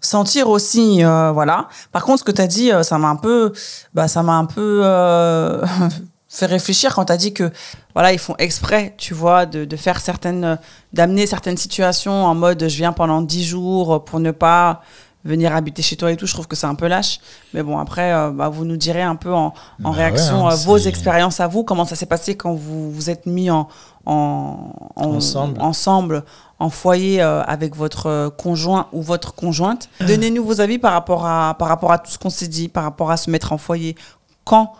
[0.01, 1.68] Sentir aussi, euh, voilà.
[1.93, 3.53] Par contre, ce que tu as dit, euh, ça m'a un peu,
[3.93, 5.62] bah, ça m'a un peu euh,
[6.32, 7.50] fait réfléchir quand tu as dit que,
[7.94, 10.58] voilà, ils font exprès, tu vois, de, de faire certaines,
[10.92, 14.80] d'amener certaines situations en mode, je viens pendant 10 jours pour ne pas
[15.24, 16.26] venir habiter chez toi et tout.
[16.26, 17.18] Je trouve que c'est un peu lâche.
[17.52, 20.52] Mais bon, après, euh, bah, vous nous direz un peu en, en Bah réaction ouais,
[20.52, 23.68] hein, vos expériences à vous, comment ça s'est passé quand vous vous êtes mis en,
[24.06, 25.60] en, en- Ensemble.
[25.60, 26.24] ensemble
[26.58, 29.88] en foyer euh, avec votre euh, conjoint ou votre conjointe?
[30.00, 32.84] Donnez-nous vos avis par rapport à, par rapport à tout ce qu'on s'est dit, par
[32.84, 33.96] rapport à se mettre en foyer.
[34.44, 34.72] Quand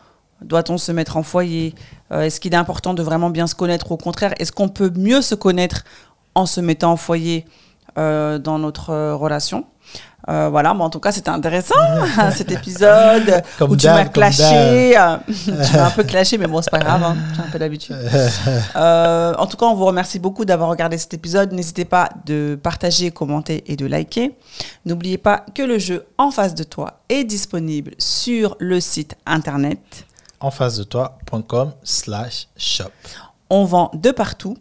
[0.43, 1.75] doit-on se mettre en foyer?
[2.13, 3.93] Euh, Est-ce qu'il est important de vraiment bien se connaître?
[3.93, 5.85] Au contraire, est-ce qu'on peut mieux se connaître
[6.35, 7.45] en se mettant en foyer
[7.99, 9.67] euh, dans notre euh, relation?
[10.29, 11.75] Euh, voilà, mais en tout cas, c'était intéressant
[12.33, 14.95] cet épisode Comme où tu m'as clashé.
[15.45, 17.97] tu m'as un peu clashé, mais bon, c'est pas grave, hein, j'ai un peu d'habitude.
[18.77, 21.53] Euh, en tout cas, on vous remercie beaucoup d'avoir regardé cet épisode.
[21.53, 24.37] N'hésitez pas de partager, commenter et de liker.
[24.85, 30.07] N'oubliez pas que le jeu en face de toi est disponible sur le site internet.
[30.41, 32.85] En face de toi.com slash shop.
[33.51, 34.57] On vend de partout.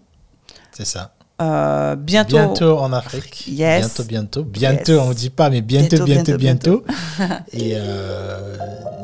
[0.71, 1.11] C'est ça.
[1.41, 3.45] Euh, bientôt, Bientôt en Afrique.
[3.47, 3.80] Yes.
[3.86, 4.43] Bientôt, bientôt.
[4.43, 5.01] Bientôt, Yes.
[5.01, 6.84] on ne dit pas, mais bientôt, Bientôt, bientôt, bientôt,
[7.17, 7.45] bientôt.
[7.53, 8.55] et, euh,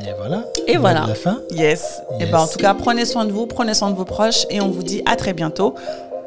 [0.05, 0.43] et voilà.
[0.67, 1.05] Et voilà.
[1.07, 1.39] La fin.
[1.51, 2.01] Yes.
[2.19, 2.31] Et Yes.
[2.31, 4.69] ben en tout cas, prenez soin de vous, prenez soin de vos proches et on
[4.69, 5.75] vous dit à très bientôt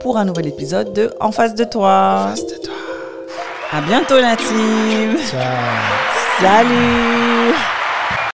[0.00, 2.28] pour un nouvel épisode de En face de toi.
[2.30, 2.74] Face de toi.
[3.72, 5.18] À bientôt la team.
[5.30, 5.42] Ciao.
[6.40, 7.77] Salut